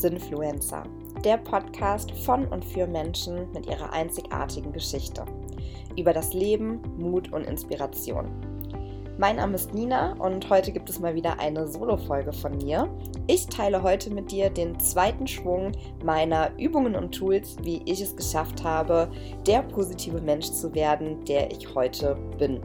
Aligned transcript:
Sinfluencer, 0.00 0.82
der 1.24 1.36
Podcast 1.36 2.10
von 2.24 2.46
und 2.46 2.64
für 2.64 2.86
Menschen 2.86 3.52
mit 3.52 3.66
ihrer 3.66 3.92
einzigartigen 3.92 4.72
Geschichte. 4.72 5.24
Über 5.96 6.14
das 6.14 6.32
Leben, 6.32 6.80
Mut 6.96 7.30
und 7.32 7.44
Inspiration. 7.44 8.30
Mein 9.18 9.36
Name 9.36 9.56
ist 9.56 9.74
Nina 9.74 10.14
und 10.14 10.48
heute 10.48 10.72
gibt 10.72 10.88
es 10.88 10.98
mal 10.98 11.14
wieder 11.14 11.38
eine 11.38 11.68
Solo-Folge 11.68 12.32
von 12.32 12.56
mir. 12.56 12.88
Ich 13.26 13.46
teile 13.48 13.82
heute 13.82 14.08
mit 14.08 14.32
dir 14.32 14.48
den 14.48 14.80
zweiten 14.80 15.26
Schwung 15.26 15.72
meiner 16.02 16.50
Übungen 16.58 16.96
und 16.96 17.14
Tools, 17.14 17.58
wie 17.62 17.82
ich 17.84 18.00
es 18.00 18.16
geschafft 18.16 18.64
habe, 18.64 19.10
der 19.46 19.60
positive 19.60 20.22
Mensch 20.22 20.50
zu 20.50 20.74
werden, 20.74 21.22
der 21.26 21.52
ich 21.52 21.74
heute 21.74 22.16
bin. 22.38 22.60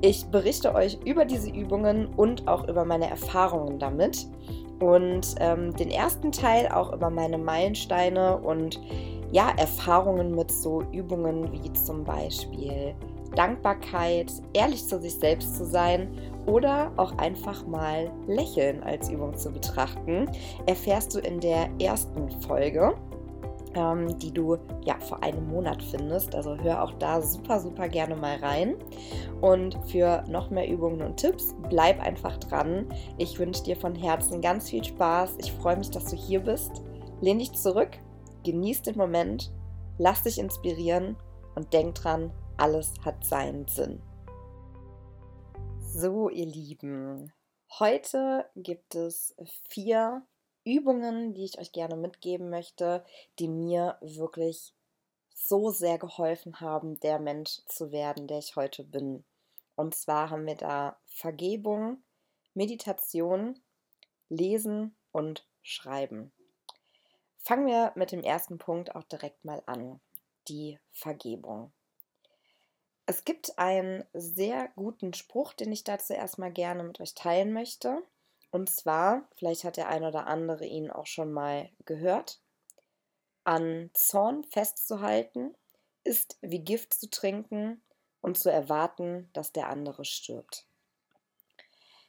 Ich 0.00 0.24
berichte 0.24 0.74
euch 0.74 0.98
über 1.04 1.26
diese 1.26 1.50
Übungen 1.50 2.06
und 2.16 2.48
auch 2.48 2.66
über 2.66 2.86
meine 2.86 3.10
Erfahrungen 3.10 3.78
damit 3.78 4.26
und 4.80 5.34
ähm, 5.40 5.74
den 5.76 5.90
ersten 5.90 6.32
Teil 6.32 6.68
auch 6.68 6.92
über 6.92 7.10
meine 7.10 7.38
Meilensteine 7.38 8.38
und 8.38 8.80
ja, 9.32 9.50
Erfahrungen 9.56 10.34
mit 10.34 10.50
so 10.50 10.82
Übungen 10.92 11.52
wie 11.52 11.72
zum 11.72 12.04
Beispiel 12.04 12.94
Dankbarkeit, 13.36 14.32
ehrlich 14.54 14.86
zu 14.86 15.00
sich 15.00 15.14
selbst 15.14 15.56
zu 15.56 15.64
sein 15.64 16.08
oder 16.46 16.90
auch 16.96 17.16
einfach 17.18 17.64
mal 17.66 18.10
Lächeln 18.26 18.82
als 18.82 19.08
Übung 19.08 19.36
zu 19.36 19.52
betrachten, 19.52 20.28
erfährst 20.66 21.14
du 21.14 21.20
in 21.20 21.38
der 21.38 21.68
ersten 21.80 22.28
Folge 22.40 22.94
ähm, 23.74 24.18
die 24.18 24.32
du 24.32 24.56
ja 24.84 24.98
vor 25.00 25.22
einem 25.22 25.48
Monat 25.48 25.82
findest. 25.82 26.34
Also 26.34 26.56
hör 26.56 26.82
auch 26.82 26.92
da 26.94 27.22
super, 27.22 27.60
super 27.60 27.88
gerne 27.88 28.16
mal 28.16 28.36
rein. 28.36 28.76
Und 29.40 29.78
für 29.90 30.24
noch 30.28 30.50
mehr 30.50 30.68
Übungen 30.68 31.02
und 31.02 31.16
Tipps, 31.16 31.54
bleib 31.68 32.00
einfach 32.00 32.36
dran. 32.38 32.86
Ich 33.18 33.38
wünsche 33.38 33.62
dir 33.62 33.76
von 33.76 33.94
Herzen 33.94 34.40
ganz 34.40 34.70
viel 34.70 34.84
Spaß. 34.84 35.36
Ich 35.38 35.52
freue 35.52 35.76
mich, 35.76 35.90
dass 35.90 36.06
du 36.06 36.16
hier 36.16 36.40
bist. 36.40 36.82
Lehn 37.20 37.38
dich 37.38 37.52
zurück, 37.52 37.98
genieß 38.44 38.82
den 38.82 38.96
Moment, 38.96 39.52
lass 39.98 40.22
dich 40.22 40.38
inspirieren 40.38 41.16
und 41.54 41.72
denk 41.74 41.94
dran, 41.94 42.32
alles 42.56 42.94
hat 43.04 43.24
seinen 43.24 43.68
Sinn. 43.68 44.00
So, 45.92 46.30
ihr 46.30 46.46
Lieben, 46.46 47.32
heute 47.78 48.46
gibt 48.56 48.94
es 48.94 49.34
vier 49.68 50.22
Übungen, 50.76 51.34
die 51.34 51.44
ich 51.44 51.58
euch 51.58 51.72
gerne 51.72 51.96
mitgeben 51.96 52.50
möchte, 52.50 53.04
die 53.38 53.48
mir 53.48 53.98
wirklich 54.00 54.74
so 55.34 55.70
sehr 55.70 55.98
geholfen 55.98 56.60
haben, 56.60 57.00
der 57.00 57.18
Mensch 57.18 57.60
zu 57.66 57.92
werden, 57.92 58.26
der 58.26 58.38
ich 58.38 58.56
heute 58.56 58.84
bin. 58.84 59.24
Und 59.74 59.94
zwar 59.94 60.30
haben 60.30 60.46
wir 60.46 60.56
da 60.56 60.98
Vergebung, 61.06 62.02
Meditation, 62.54 63.58
Lesen 64.28 64.94
und 65.12 65.46
Schreiben. 65.62 66.32
Fangen 67.38 67.66
wir 67.66 67.92
mit 67.94 68.12
dem 68.12 68.22
ersten 68.22 68.58
Punkt 68.58 68.94
auch 68.94 69.04
direkt 69.04 69.44
mal 69.44 69.62
an, 69.66 70.00
die 70.48 70.78
Vergebung. 70.90 71.72
Es 73.06 73.24
gibt 73.24 73.58
einen 73.58 74.04
sehr 74.12 74.68
guten 74.76 75.14
Spruch, 75.14 75.52
den 75.54 75.72
ich 75.72 75.82
dazu 75.82 76.12
erstmal 76.12 76.52
gerne 76.52 76.84
mit 76.84 77.00
euch 77.00 77.14
teilen 77.14 77.52
möchte. 77.52 78.02
Und 78.50 78.68
zwar, 78.68 79.28
vielleicht 79.36 79.64
hat 79.64 79.76
der 79.76 79.88
ein 79.88 80.04
oder 80.04 80.26
andere 80.26 80.66
ihn 80.66 80.90
auch 80.90 81.06
schon 81.06 81.32
mal 81.32 81.70
gehört, 81.84 82.40
an 83.44 83.90
Zorn 83.94 84.44
festzuhalten 84.44 85.54
ist 86.04 86.38
wie 86.40 86.60
Gift 86.60 86.94
zu 86.94 87.10
trinken 87.10 87.82
und 88.20 88.38
zu 88.38 88.50
erwarten, 88.50 89.28
dass 89.32 89.52
der 89.52 89.68
andere 89.68 90.04
stirbt. 90.04 90.66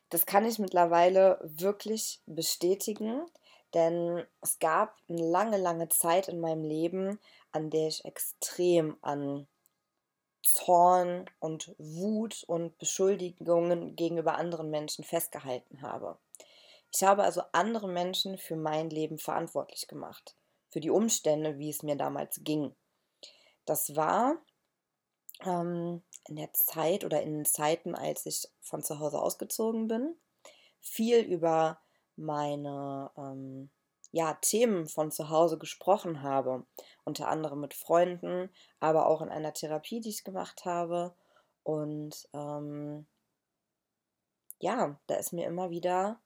Das 0.09 0.25
kann 0.25 0.45
ich 0.45 0.59
mittlerweile 0.59 1.39
wirklich 1.41 2.21
bestätigen, 2.25 3.25
denn 3.73 4.25
es 4.41 4.59
gab 4.59 4.97
eine 5.07 5.25
lange, 5.25 5.57
lange 5.57 5.87
Zeit 5.89 6.27
in 6.27 6.41
meinem 6.41 6.63
Leben, 6.63 7.19
an 7.51 7.69
der 7.69 7.87
ich 7.87 8.03
extrem 8.03 8.97
an 9.01 9.47
Zorn 10.43 11.29
und 11.39 11.73
Wut 11.77 12.43
und 12.47 12.77
Beschuldigungen 12.77 13.95
gegenüber 13.95 14.35
anderen 14.35 14.69
Menschen 14.69 15.05
festgehalten 15.05 15.81
habe. 15.81 16.17
Ich 16.93 17.03
habe 17.03 17.23
also 17.23 17.41
andere 17.53 17.87
Menschen 17.87 18.37
für 18.37 18.55
mein 18.55 18.89
Leben 18.89 19.17
verantwortlich 19.17 19.87
gemacht, 19.87 20.35
für 20.69 20.81
die 20.81 20.89
Umstände, 20.89 21.57
wie 21.57 21.69
es 21.69 21.83
mir 21.83 21.95
damals 21.95 22.41
ging. 22.43 22.75
Das 23.65 23.95
war 23.95 24.35
ähm, 25.45 26.03
in 26.27 26.35
der 26.35 26.51
Zeit 26.53 27.05
oder 27.05 27.21
in 27.21 27.33
den 27.33 27.45
Zeiten, 27.45 27.95
als 27.95 28.25
ich 28.25 28.47
von 28.59 28.83
zu 28.83 28.99
Hause 28.99 29.21
ausgezogen 29.21 29.87
bin, 29.87 30.15
viel 30.81 31.19
über 31.19 31.79
meine 32.15 33.11
ähm, 33.17 33.69
ja, 34.11 34.33
Themen 34.41 34.87
von 34.87 35.11
zu 35.11 35.29
Hause 35.29 35.57
gesprochen 35.57 36.21
habe, 36.21 36.65
unter 37.05 37.29
anderem 37.29 37.61
mit 37.61 37.73
Freunden, 37.73 38.49
aber 38.79 39.07
auch 39.07 39.21
in 39.21 39.29
einer 39.29 39.53
Therapie, 39.53 40.01
die 40.01 40.09
ich 40.09 40.25
gemacht 40.25 40.65
habe. 40.65 41.15
Und 41.63 42.27
ähm, 42.33 43.07
ja, 44.59 44.99
da 45.07 45.15
ist 45.15 45.31
mir 45.31 45.47
immer 45.47 45.69
wieder 45.69 46.19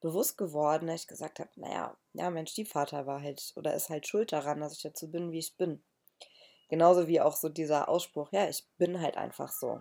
bewusst 0.00 0.38
geworden, 0.38 0.86
dass 0.86 1.02
ich 1.02 1.06
gesagt 1.06 1.40
habe, 1.40 1.50
naja, 1.56 1.96
ja, 2.12 2.30
mein 2.30 2.46
Stiefvater 2.46 3.06
war 3.06 3.20
halt 3.20 3.52
oder 3.56 3.74
ist 3.74 3.90
halt 3.90 4.06
schuld 4.06 4.32
daran, 4.32 4.60
dass 4.60 4.74
ich 4.74 4.82
dazu 4.82 5.10
bin, 5.10 5.32
wie 5.32 5.38
ich 5.38 5.56
bin. 5.56 5.82
Genauso 6.68 7.08
wie 7.08 7.20
auch 7.20 7.36
so 7.36 7.48
dieser 7.48 7.88
Ausspruch, 7.88 8.30
ja, 8.32 8.48
ich 8.48 8.64
bin 8.78 9.00
halt 9.00 9.16
einfach 9.16 9.50
so. 9.50 9.80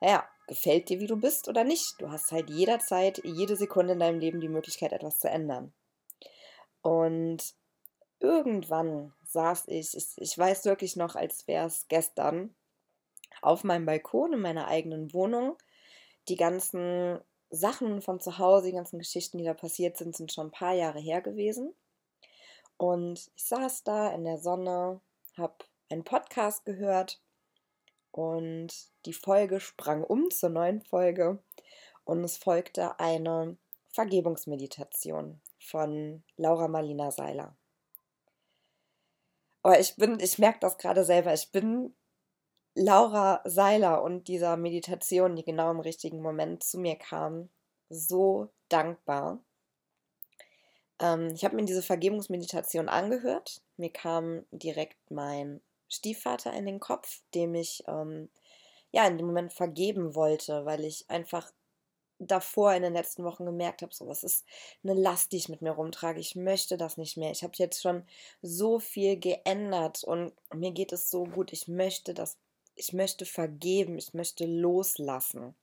Naja, 0.00 0.28
gefällt 0.46 0.88
dir, 0.88 0.98
wie 1.00 1.06
du 1.06 1.16
bist 1.16 1.48
oder 1.48 1.64
nicht? 1.64 1.94
Du 1.98 2.10
hast 2.10 2.32
halt 2.32 2.50
jederzeit, 2.50 3.20
jede 3.24 3.56
Sekunde 3.56 3.92
in 3.92 4.00
deinem 4.00 4.18
Leben 4.18 4.40
die 4.40 4.48
Möglichkeit, 4.48 4.92
etwas 4.92 5.18
zu 5.18 5.28
ändern. 5.28 5.72
Und 6.82 7.54
irgendwann 8.18 9.14
saß 9.26 9.68
ich, 9.68 9.96
ich, 9.96 10.06
ich 10.16 10.36
weiß 10.36 10.64
wirklich 10.64 10.96
noch, 10.96 11.16
als 11.16 11.46
wäre 11.46 11.66
es 11.66 11.86
gestern, 11.88 12.54
auf 13.42 13.64
meinem 13.64 13.86
Balkon 13.86 14.32
in 14.32 14.40
meiner 14.40 14.68
eigenen 14.68 15.12
Wohnung. 15.12 15.56
Die 16.28 16.36
ganzen 16.36 17.20
Sachen 17.54 18.02
von 18.02 18.20
zu 18.20 18.38
Hause, 18.38 18.66
die 18.66 18.74
ganzen 18.74 18.98
Geschichten, 18.98 19.38
die 19.38 19.44
da 19.44 19.54
passiert 19.54 19.96
sind, 19.96 20.16
sind 20.16 20.32
schon 20.32 20.48
ein 20.48 20.52
paar 20.52 20.74
Jahre 20.74 21.00
her 21.00 21.20
gewesen. 21.20 21.74
Und 22.76 23.30
ich 23.36 23.44
saß 23.44 23.84
da 23.84 24.12
in 24.12 24.24
der 24.24 24.38
Sonne, 24.38 25.00
habe 25.36 25.64
einen 25.90 26.04
Podcast 26.04 26.64
gehört 26.64 27.20
und 28.10 28.72
die 29.06 29.12
Folge 29.12 29.60
sprang 29.60 30.04
um 30.04 30.30
zur 30.30 30.50
neuen 30.50 30.82
Folge 30.82 31.38
und 32.04 32.22
es 32.24 32.36
folgte 32.36 32.98
eine 32.98 33.56
Vergebungsmeditation 33.90 35.40
von 35.58 36.22
Laura 36.36 36.68
Marlina 36.68 37.10
Seiler. 37.10 37.56
Aber 39.62 39.80
ich 39.80 39.96
bin, 39.96 40.20
ich 40.20 40.38
merke 40.38 40.60
das 40.60 40.76
gerade 40.78 41.04
selber, 41.04 41.32
ich 41.32 41.50
bin 41.50 41.94
Laura 42.74 43.40
Seiler 43.44 44.02
und 44.02 44.26
dieser 44.28 44.56
Meditation, 44.56 45.36
die 45.36 45.44
genau 45.44 45.70
im 45.70 45.80
richtigen 45.80 46.20
Moment 46.20 46.64
zu 46.64 46.78
mir 46.78 46.96
kam, 46.96 47.48
so 47.88 48.48
dankbar. 48.68 49.38
Ähm, 50.98 51.28
ich 51.34 51.44
habe 51.44 51.56
mir 51.56 51.64
diese 51.64 51.82
Vergebungsmeditation 51.82 52.88
angehört. 52.88 53.62
Mir 53.76 53.90
kam 53.90 54.44
direkt 54.50 55.10
mein 55.10 55.60
Stiefvater 55.88 56.52
in 56.52 56.66
den 56.66 56.80
Kopf, 56.80 57.22
dem 57.34 57.54
ich 57.54 57.84
ähm, 57.86 58.28
ja 58.90 59.06
in 59.06 59.18
dem 59.18 59.26
Moment 59.26 59.52
vergeben 59.52 60.14
wollte, 60.14 60.64
weil 60.64 60.84
ich 60.84 61.08
einfach 61.08 61.52
davor 62.18 62.72
in 62.74 62.82
den 62.82 62.92
letzten 62.92 63.24
Wochen 63.24 63.44
gemerkt 63.44 63.82
habe, 63.82 63.94
so 63.94 64.06
was 64.06 64.22
ist 64.24 64.44
eine 64.82 64.94
Last, 64.94 65.32
die 65.32 65.36
ich 65.36 65.48
mit 65.48 65.62
mir 65.62 65.72
rumtrage. 65.72 66.20
Ich 66.20 66.36
möchte 66.36 66.76
das 66.76 66.96
nicht 66.96 67.16
mehr. 67.16 67.30
Ich 67.30 67.42
habe 67.42 67.54
jetzt 67.56 67.82
schon 67.82 68.04
so 68.42 68.78
viel 68.78 69.18
geändert 69.18 70.04
und 70.04 70.32
mir 70.52 70.72
geht 70.72 70.92
es 70.92 71.10
so 71.10 71.24
gut. 71.24 71.52
Ich 71.52 71.68
möchte 71.68 72.14
das 72.14 72.38
ich 72.74 72.92
möchte 72.92 73.24
vergeben, 73.24 73.98
ich 73.98 74.14
möchte 74.14 74.46
loslassen. 74.46 75.54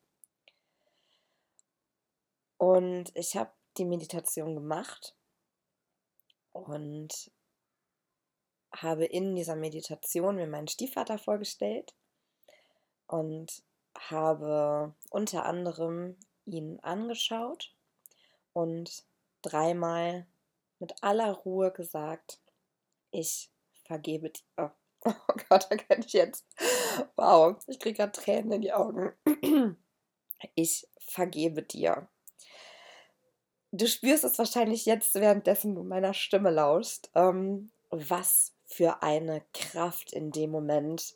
Und 2.57 3.11
ich 3.16 3.35
habe 3.35 3.51
die 3.77 3.85
Meditation 3.85 4.55
gemacht 4.55 5.16
und 6.51 7.31
habe 8.72 9.05
in 9.05 9.35
dieser 9.35 9.55
Meditation 9.55 10.35
mir 10.35 10.47
meinen 10.47 10.67
Stiefvater 10.67 11.17
vorgestellt 11.17 11.93
und 13.08 13.63
habe 13.97 14.93
unter 15.09 15.46
anderem 15.46 16.17
ihn 16.46 16.79
angeschaut 16.81 17.73
und 18.53 19.05
dreimal 19.41 20.25
mit 20.79 21.03
aller 21.03 21.31
Ruhe 21.31 21.72
gesagt, 21.72 22.40
ich 23.11 23.49
vergebe 23.85 24.29
dir. 24.29 24.75
Oh 25.03 25.34
Gott, 25.49 25.66
da 25.67 25.78
kann 25.78 26.03
ich 26.05 26.13
jetzt. 26.13 26.46
Wow, 27.15 27.57
ich 27.67 27.79
kriege 27.79 27.97
gerade 27.97 28.11
Tränen 28.11 28.51
in 28.53 28.61
die 28.61 28.73
Augen. 28.73 29.13
Ich 30.55 30.87
vergebe 30.99 31.63
dir. 31.63 32.09
Du 33.71 33.87
spürst 33.87 34.23
es 34.23 34.37
wahrscheinlich 34.37 34.85
jetzt, 34.85 35.15
währenddessen 35.15 35.75
du 35.75 35.83
meiner 35.83 36.13
Stimme 36.13 36.51
lauschst, 36.51 37.09
ähm, 37.15 37.71
was 37.89 38.53
für 38.65 39.01
eine 39.03 39.43
Kraft 39.53 40.13
in 40.13 40.31
dem 40.31 40.51
Moment 40.51 41.15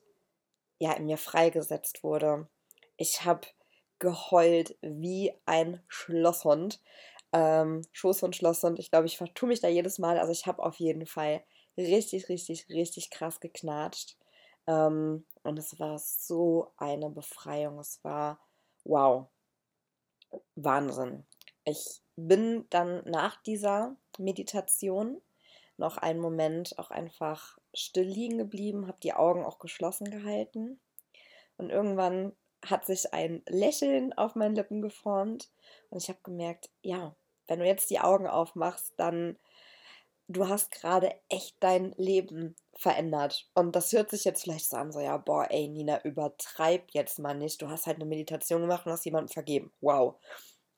ja 0.79 0.93
in 0.93 1.05
mir 1.05 1.17
freigesetzt 1.17 2.03
wurde. 2.03 2.47
Ich 2.97 3.25
habe 3.25 3.47
geheult 3.99 4.77
wie 4.81 5.33
ein 5.45 5.81
Schlosshund. 5.87 6.81
ähm, 7.33 7.83
Schoß 7.93 8.23
und 8.23 8.35
Schloss 8.35 8.63
und 8.63 8.79
ich 8.79 8.91
glaube, 8.91 9.07
ich 9.07 9.17
vertue 9.17 9.49
mich 9.49 9.61
da 9.61 9.67
jedes 9.69 9.99
Mal. 9.99 10.19
Also 10.19 10.31
ich 10.33 10.47
habe 10.47 10.63
auf 10.63 10.79
jeden 10.79 11.05
Fall 11.07 11.43
richtig, 11.77 12.29
richtig, 12.29 12.69
richtig 12.69 13.09
krass 13.11 13.39
geknatscht. 13.41 14.17
Ähm, 14.67 15.25
und 15.45 15.59
es 15.59 15.79
war 15.79 15.99
so 15.99 16.73
eine 16.77 17.09
Befreiung. 17.09 17.79
Es 17.79 18.03
war 18.03 18.39
wow. 18.83 19.27
Wahnsinn. 20.55 21.25
Ich 21.63 22.01
bin 22.15 22.65
dann 22.69 23.03
nach 23.05 23.41
dieser 23.43 23.95
Meditation 24.17 25.21
noch 25.77 25.97
einen 25.97 26.19
Moment 26.19 26.77
auch 26.79 26.91
einfach 26.91 27.57
still 27.73 28.07
liegen 28.07 28.37
geblieben, 28.37 28.87
habe 28.87 28.99
die 29.01 29.13
Augen 29.13 29.43
auch 29.43 29.59
geschlossen 29.59 30.09
gehalten. 30.09 30.79
Und 31.57 31.69
irgendwann 31.69 32.33
hat 32.65 32.85
sich 32.85 33.13
ein 33.13 33.43
Lächeln 33.47 34.13
auf 34.13 34.35
meinen 34.35 34.55
Lippen 34.55 34.81
geformt 34.81 35.51
und 35.89 36.01
ich 36.01 36.09
habe 36.09 36.19
gemerkt, 36.23 36.69
ja, 36.81 37.15
wenn 37.47 37.59
du 37.59 37.65
jetzt 37.65 37.89
die 37.89 37.99
Augen 37.99 38.27
aufmachst, 38.27 38.93
dann 38.97 39.37
du 40.27 40.47
hast 40.47 40.71
gerade 40.71 41.13
echt 41.29 41.55
dein 41.59 41.91
Leben 41.97 42.55
verändert. 42.77 43.49
Und 43.53 43.75
das 43.75 43.91
hört 43.93 44.09
sich 44.09 44.25
jetzt 44.25 44.43
vielleicht 44.43 44.69
so 44.69 44.77
an, 44.77 44.91
so 44.91 44.99
ja, 44.99 45.17
boah, 45.17 45.47
ey, 45.49 45.67
Nina, 45.67 46.01
übertreib 46.03 46.91
jetzt 46.91 47.19
mal 47.19 47.33
nicht. 47.33 47.61
Du 47.61 47.69
hast 47.69 47.87
halt 47.87 47.97
eine 47.97 48.05
Meditation 48.05 48.61
gemacht 48.61 48.85
und 48.85 48.91
hast 48.91 49.05
jemandem 49.05 49.33
vergeben. 49.33 49.71
Wow. 49.81 50.15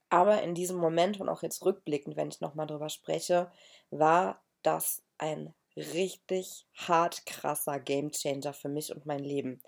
Aber 0.09 0.41
in 0.41 0.55
diesem 0.55 0.77
Moment 0.77 1.19
und 1.19 1.27
auch 1.27 1.43
jetzt 1.43 1.65
rückblickend, 1.65 2.15
wenn 2.15 2.29
ich 2.29 2.39
nochmal 2.39 2.67
drüber 2.67 2.89
spreche, 2.89 3.51
war 3.89 4.41
das 4.61 5.03
ein 5.17 5.53
richtig 5.75 6.65
hart 6.75 7.25
krasser 7.25 7.79
Gamechanger 7.79 8.53
für 8.53 8.69
mich 8.69 8.93
und 8.93 9.05
mein 9.05 9.23
Leben, 9.23 9.61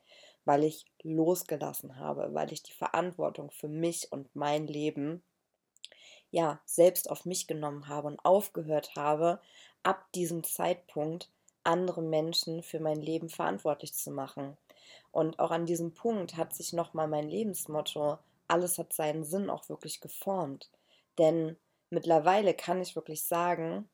weil 0.46 0.64
ich 0.64 0.86
losgelassen 1.04 2.00
habe, 2.00 2.34
weil 2.34 2.54
ich 2.54 2.64
die 2.64 2.74
Verantwortung 2.74 3.52
für 3.52 3.68
mich 3.68 4.12
und 4.12 4.34
mein 4.36 4.68
Leben 4.68 5.24
ja 6.32 6.62
selbst 6.66 7.10
auf 7.10 7.26
mich 7.26 7.48
genommen 7.48 7.88
habe 7.88 8.08
und 8.08 8.24
aufgehört 8.24 8.96
habe, 8.96 9.42
ab 9.84 10.12
diesem 10.14 10.44
Zeitpunkt 10.44 11.30
andere 11.70 12.02
Menschen 12.02 12.64
für 12.64 12.80
mein 12.80 13.02
Leben 13.02 13.30
verantwortlich 13.30 13.94
zu 13.94 14.12
machen. 14.12 14.58
Und 15.12 15.40
auch 15.40 15.52
an 15.52 15.66
diesem 15.66 15.94
Punkt 15.94 16.36
hat 16.36 16.54
sich 16.54 16.74
nochmal 16.74 17.08
mein 17.08 17.30
Lebensmotto, 17.30 18.18
alles 18.48 18.78
hat 18.78 18.92
seinen 18.94 19.24
Sinn 19.24 19.50
auch 19.50 19.70
wirklich 19.70 20.02
geformt. 20.02 20.70
Denn 21.18 21.58
mittlerweile 21.90 22.54
kann 22.54 22.82
ich 22.82 22.96
wirklich 22.96 23.24
sagen, 23.24 23.88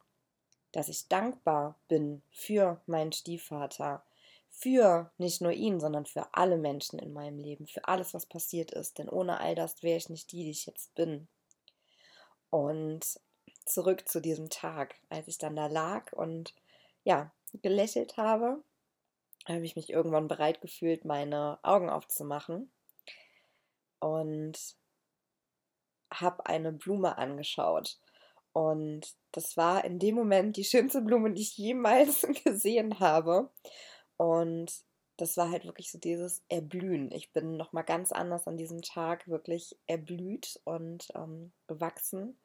dass 0.71 0.89
ich 0.89 1.07
dankbar 1.07 1.75
bin 1.87 2.21
für 2.31 2.81
meinen 2.85 3.11
Stiefvater, 3.11 4.03
für 4.49 5.11
nicht 5.17 5.41
nur 5.41 5.51
ihn, 5.51 5.79
sondern 5.79 6.05
für 6.05 6.33
alle 6.33 6.57
Menschen 6.57 6.99
in 6.99 7.11
meinem 7.11 7.39
Leben, 7.39 7.67
für 7.67 7.87
alles, 7.87 8.13
was 8.13 8.25
passiert 8.25 8.71
ist. 8.71 8.97
Denn 8.97 9.09
ohne 9.09 9.39
all 9.39 9.55
das 9.55 9.83
wäre 9.83 9.97
ich 9.97 10.09
nicht 10.09 10.31
die, 10.31 10.43
die 10.43 10.51
ich 10.51 10.65
jetzt 10.65 10.95
bin. 10.95 11.27
Und 12.49 13.19
zurück 13.65 14.07
zu 14.07 14.21
diesem 14.21 14.49
Tag, 14.49 14.95
als 15.09 15.27
ich 15.27 15.37
dann 15.37 15.55
da 15.55 15.67
lag 15.67 16.13
und 16.13 16.53
ja, 17.03 17.31
gelächelt 17.61 18.17
habe, 18.17 18.63
habe 19.47 19.65
ich 19.65 19.75
mich 19.75 19.89
irgendwann 19.89 20.27
bereit 20.27 20.61
gefühlt, 20.61 21.05
meine 21.05 21.59
Augen 21.63 21.89
aufzumachen 21.89 22.71
und 23.99 24.57
habe 26.11 26.45
eine 26.45 26.71
Blume 26.71 27.17
angeschaut. 27.17 27.99
Und 28.53 29.15
das 29.31 29.57
war 29.57 29.83
in 29.83 29.99
dem 29.99 30.15
Moment 30.15 30.55
die 30.55 30.63
schönste 30.63 31.01
Blume, 31.01 31.33
die 31.33 31.41
ich 31.41 31.57
jemals 31.57 32.21
gesehen 32.45 32.99
habe. 32.99 33.49
Und 34.17 34.71
das 35.17 35.37
war 35.37 35.49
halt 35.49 35.65
wirklich 35.65 35.91
so 35.91 35.97
dieses 35.97 36.43
Erblühen. 36.49 37.11
Ich 37.11 37.31
bin 37.31 37.57
nochmal 37.57 37.83
ganz 37.83 38.11
anders 38.11 38.47
an 38.47 38.57
diesem 38.57 38.81
Tag 38.81 39.27
wirklich 39.27 39.77
erblüht 39.87 40.59
und 40.63 41.07
ähm, 41.15 41.51
gewachsen. 41.67 42.37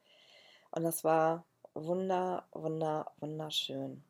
Und 0.71 0.85
das 0.85 1.05
war 1.05 1.47
wunder, 1.75 2.47
wunder, 2.53 3.13
wunderschön. 3.19 4.05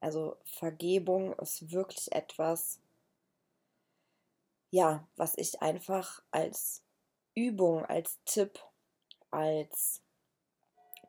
Also 0.00 0.36
Vergebung 0.44 1.34
ist 1.34 1.70
wirklich 1.70 2.10
etwas, 2.12 2.80
ja, 4.70 5.06
was 5.16 5.36
ich 5.36 5.60
einfach 5.60 6.22
als 6.30 6.82
Übung, 7.34 7.84
als 7.84 8.18
Tipp, 8.24 8.58
als 9.30 10.02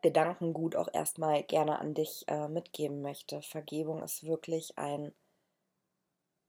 Gedankengut 0.02 0.76
auch 0.76 0.90
erstmal 0.94 1.44
gerne 1.44 1.80
an 1.80 1.94
dich 1.94 2.26
äh, 2.28 2.48
mitgeben 2.48 3.02
möchte. 3.02 3.42
Vergebung 3.42 4.02
ist 4.02 4.24
wirklich 4.24 4.78
ein 4.78 5.14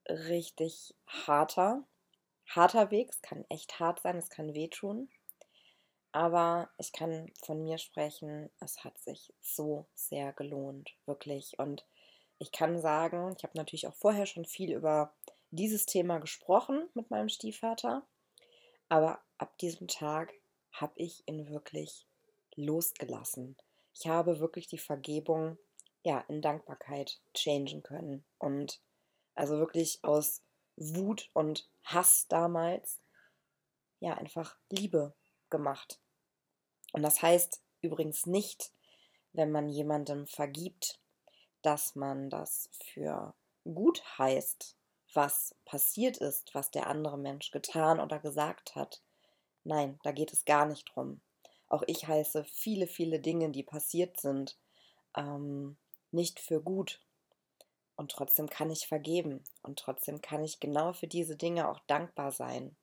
richtig 0.09 0.95
harter, 1.07 1.85
harter 2.47 2.91
Weg. 2.91 3.11
Es 3.11 3.23
kann 3.23 3.45
echt 3.49 3.79
hart 3.79 4.01
sein, 4.01 4.17
es 4.17 4.31
kann 4.31 4.55
wehtun. 4.55 5.09
Aber 6.13 6.71
ich 6.77 6.93
kann 6.93 7.31
von 7.43 7.63
mir 7.63 7.79
sprechen, 7.79 8.51
es 8.61 8.85
hat 8.85 8.99
sich 8.99 9.33
so 9.41 9.87
sehr 9.95 10.33
gelohnt, 10.33 10.95
wirklich. 11.07 11.59
Und 11.59 11.87
ich 12.43 12.51
kann 12.51 12.81
sagen, 12.81 13.33
ich 13.37 13.45
habe 13.45 13.57
natürlich 13.57 13.87
auch 13.87 13.95
vorher 13.95 14.27
schon 14.27 14.45
viel 14.45 14.73
über 14.73 15.15
dieses 15.51 15.87
Thema 15.87 16.19
gesprochen 16.19 16.89
mit 16.93 17.09
meinem 17.09 17.29
Stiefvater. 17.29 18.05
Aber 18.89 19.23
ab 19.39 19.57
diesem 19.59 19.87
Tag 19.87 20.33
habe 20.73 20.93
ich 20.97 21.23
ihn 21.29 21.49
wirklich 21.49 22.05
losgelassen. 22.57 23.57
Ich 23.95 24.09
habe 24.09 24.41
wirklich 24.41 24.67
die 24.67 24.79
Vergebung 24.79 25.57
ja 26.03 26.19
in 26.29 26.43
Dankbarkeit 26.43 27.21
changen 27.33 27.85
können 27.85 28.25
und 28.39 28.83
also 29.35 29.59
wirklich 29.59 30.01
aus 30.03 30.43
Wut 30.75 31.31
und 31.35 31.71
Hass 31.85 32.27
damals 32.27 33.01
ja 34.01 34.15
einfach 34.15 34.59
Liebe 34.69 35.15
gemacht. 35.49 36.01
Und 36.93 37.03
das 37.03 37.23
heißt 37.23 37.63
übrigens 37.83 38.27
nicht, 38.27 38.73
wenn 39.33 39.53
man 39.53 39.69
jemandem 39.69 40.27
vergibt, 40.27 41.02
dass 41.63 41.95
man 41.95 42.31
das 42.31 42.69
für 42.73 43.35
gut 43.65 44.03
heißt, 44.19 44.77
was 45.15 45.55
passiert 45.65 46.17
ist, 46.19 46.55
was 46.55 46.71
der 46.71 46.87
andere 46.87 47.19
Mensch 47.19 47.51
getan 47.51 48.01
oder 48.01 48.19
gesagt 48.19 48.75
hat. 48.75 49.03
Nein, 49.65 49.99
da 50.03 50.13
geht 50.13 50.33
es 50.33 50.45
gar 50.45 50.67
nicht 50.67 50.85
drum. 50.95 51.21
Auch 51.69 51.83
ich 51.87 52.07
heiße 52.07 52.45
viele, 52.45 52.87
viele 52.87 53.21
Dinge, 53.21 53.51
die 53.51 53.63
passiert 53.63 54.21
sind, 54.21 54.59
ähm, 55.17 55.77
nicht 56.11 56.41
für 56.41 56.61
gut. 56.61 57.01
Und 57.97 58.11
trotzdem 58.11 58.49
kann 58.49 58.71
ich 58.71 58.87
vergeben. 58.87 59.45
Und 59.63 59.79
trotzdem 59.79 60.21
kann 60.21 60.43
ich 60.43 60.61
genau 60.61 60.93
für 60.93 61.07
diese 61.07 61.37
Dinge 61.37 61.69
auch 61.69 61.81
dankbar 61.87 62.33
sein. 62.33 62.77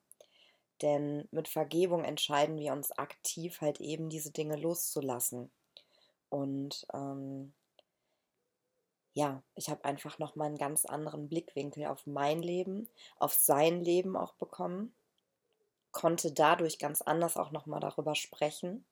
Denn 0.82 1.28
mit 1.30 1.48
Vergebung 1.48 2.04
entscheiden 2.04 2.58
wir 2.58 2.72
uns 2.72 2.90
aktiv 2.92 3.60
halt 3.60 3.80
eben 3.80 4.08
diese 4.08 4.30
Dinge 4.30 4.56
loszulassen. 4.56 5.50
Und 6.30 6.86
ähm, 6.94 7.52
ja, 9.12 9.42
ich 9.54 9.68
habe 9.68 9.84
einfach 9.84 10.18
nochmal 10.18 10.48
einen 10.48 10.58
ganz 10.58 10.84
anderen 10.84 11.28
Blickwinkel 11.28 11.86
auf 11.86 12.06
mein 12.06 12.42
Leben, 12.42 12.88
auf 13.16 13.34
sein 13.34 13.80
Leben 13.82 14.16
auch 14.16 14.34
bekommen 14.34 14.94
konnte 15.92 16.32
dadurch 16.32 16.78
ganz 16.78 17.02
anders 17.02 17.36
auch 17.36 17.50
nochmal 17.50 17.80
darüber 17.80 18.14
sprechen, 18.14 18.84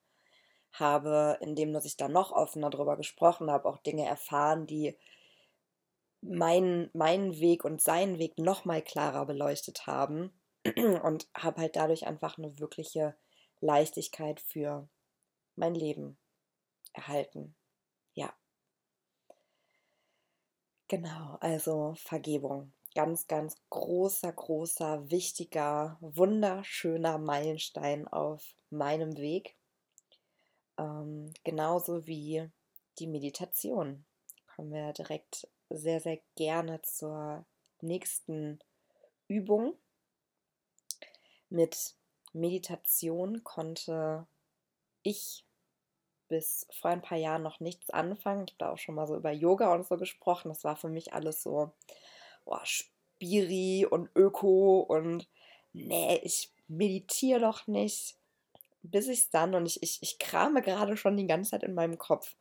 habe, 0.73 1.39
indem 1.41 1.73
dass 1.73 1.85
ich 1.85 1.97
da 1.97 2.09
noch 2.09 2.33
offener 2.33 2.71
darüber 2.71 2.97
gesprochen 2.97 3.51
habe, 3.51 3.69
auch 3.69 3.79
Dinge 3.79 4.07
erfahren, 4.07 4.67
die 4.67 4.99
meinen, 6.21 6.91
meinen 6.93 7.39
Weg 7.39 7.65
und 7.65 7.81
seinen 7.81 8.19
Weg 8.19 8.39
nochmal 8.39 8.83
klarer 8.83 9.25
beleuchtet 9.27 9.87
haben 9.87 10.33
und 11.03 11.29
habe 11.37 11.61
halt 11.61 11.77
dadurch 11.77 12.07
einfach 12.07 12.39
eine 12.39 12.59
wirkliche 12.59 13.17
Leichtigkeit 13.61 14.41
für 14.41 14.89
mein 15.57 15.75
Leben 15.75 16.19
erhalten. 16.93 17.55
Ja. 18.15 18.33
Genau, 20.89 21.37
also 21.41 21.95
Vergebung 21.97 22.73
ganz, 22.95 23.29
ganz 23.29 23.57
großer, 23.71 24.33
großer, 24.33 25.09
wichtiger, 25.11 25.99
wunderschöner 26.01 27.19
Meilenstein 27.19 28.09
auf 28.09 28.57
meinem 28.71 29.17
Weg. 29.19 29.55
Ähm, 30.79 31.33
genauso 31.45 32.07
wie 32.09 32.51
die 32.99 33.07
Meditation. 33.07 34.05
Kommen 34.55 34.73
wir 34.73 34.93
direkt 34.93 35.47
sehr, 35.71 36.01
sehr 36.01 36.19
gerne 36.35 36.83
zur 36.83 37.45
nächsten 37.81 38.59
Übung. 39.29 39.75
Mit 41.51 41.95
Meditation 42.33 43.45
konnte 43.45 44.27
ich 45.05 45.45
bis 46.29 46.67
vor 46.71 46.91
ein 46.91 47.03
paar 47.03 47.19
Jahren 47.19 47.43
noch 47.43 47.61
nichts 47.61 47.91
anfangen. 47.91 48.45
Ich 48.47 48.53
habe 48.53 48.59
da 48.59 48.73
auch 48.73 48.79
schon 48.79 48.95
mal 48.95 49.07
so 49.07 49.17
über 49.17 49.33
Yoga 49.33 49.73
und 49.75 49.87
so 49.87 49.97
gesprochen. 49.97 50.49
Das 50.49 50.65
war 50.65 50.77
für 50.77 50.89
mich 50.89 51.13
alles 51.13 51.43
so 51.43 51.73
oh, 52.45 52.59
Spiri 52.65 53.87
und 53.89 54.11
Öko 54.15 54.81
und 54.81 55.29
nee, 55.73 56.21
ich 56.23 56.53
meditiere 56.69 57.41
doch 57.41 57.67
nicht. 57.67 58.17
Bis 58.83 59.09
ich 59.09 59.21
es 59.21 59.31
dann 59.31 59.55
und 59.55 59.67
ich, 59.67 59.83
ich, 59.83 59.99
ich 60.03 60.19
krame 60.19 60.63
gerade 60.63 60.97
schon 60.97 61.17
die 61.17 61.27
ganze 61.27 61.51
Zeit 61.51 61.63
in 61.65 61.75
meinem 61.75 61.99
Kopf. 61.99 62.37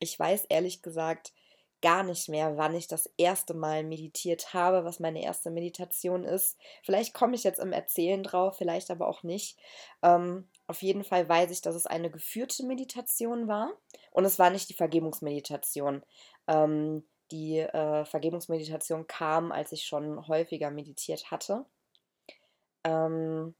Ich 0.00 0.18
weiß 0.18 0.44
ehrlich 0.46 0.82
gesagt 0.82 1.32
gar 1.80 2.02
nicht 2.02 2.28
mehr, 2.28 2.56
wann 2.56 2.74
ich 2.74 2.88
das 2.88 3.08
erste 3.16 3.54
Mal 3.54 3.84
meditiert 3.84 4.52
habe, 4.52 4.84
was 4.84 5.00
meine 5.00 5.22
erste 5.22 5.50
Meditation 5.50 6.24
ist. 6.24 6.58
Vielleicht 6.82 7.14
komme 7.14 7.36
ich 7.36 7.44
jetzt 7.44 7.60
im 7.60 7.72
Erzählen 7.72 8.22
drauf, 8.22 8.56
vielleicht 8.58 8.90
aber 8.90 9.08
auch 9.08 9.22
nicht. 9.22 9.56
Ähm, 10.02 10.48
Auf 10.68 10.82
jeden 10.82 11.02
Fall 11.02 11.28
weiß 11.28 11.50
ich, 11.50 11.62
dass 11.62 11.74
es 11.74 11.86
eine 11.86 12.10
geführte 12.10 12.64
Meditation 12.64 13.48
war 13.48 13.72
und 14.12 14.24
es 14.24 14.38
war 14.38 14.50
nicht 14.50 14.68
die 14.68 14.74
Vergebungsmeditation. 14.74 16.04
Ähm, 16.46 17.04
die 17.30 17.58
äh, 17.58 18.04
Vergebungsmeditation 18.04 19.06
kam, 19.06 19.50
als 19.52 19.72
ich 19.72 19.84
schon 19.84 20.28
häufiger 20.28 20.70
meditiert 20.70 21.30
hatte. 21.30 21.66
Ähm, 22.84 23.54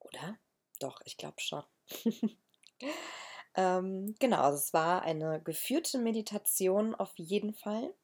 oder? 0.00 0.38
Doch, 0.80 1.00
ich 1.04 1.16
glaube 1.16 1.40
schon. 1.40 1.62
ähm, 3.56 4.14
genau, 4.18 4.42
also 4.42 4.58
es 4.58 4.72
war 4.72 5.02
eine 5.02 5.40
geführte 5.42 5.98
Meditation 5.98 6.94
auf 6.94 7.12
jeden 7.16 7.54
Fall. 7.54 7.94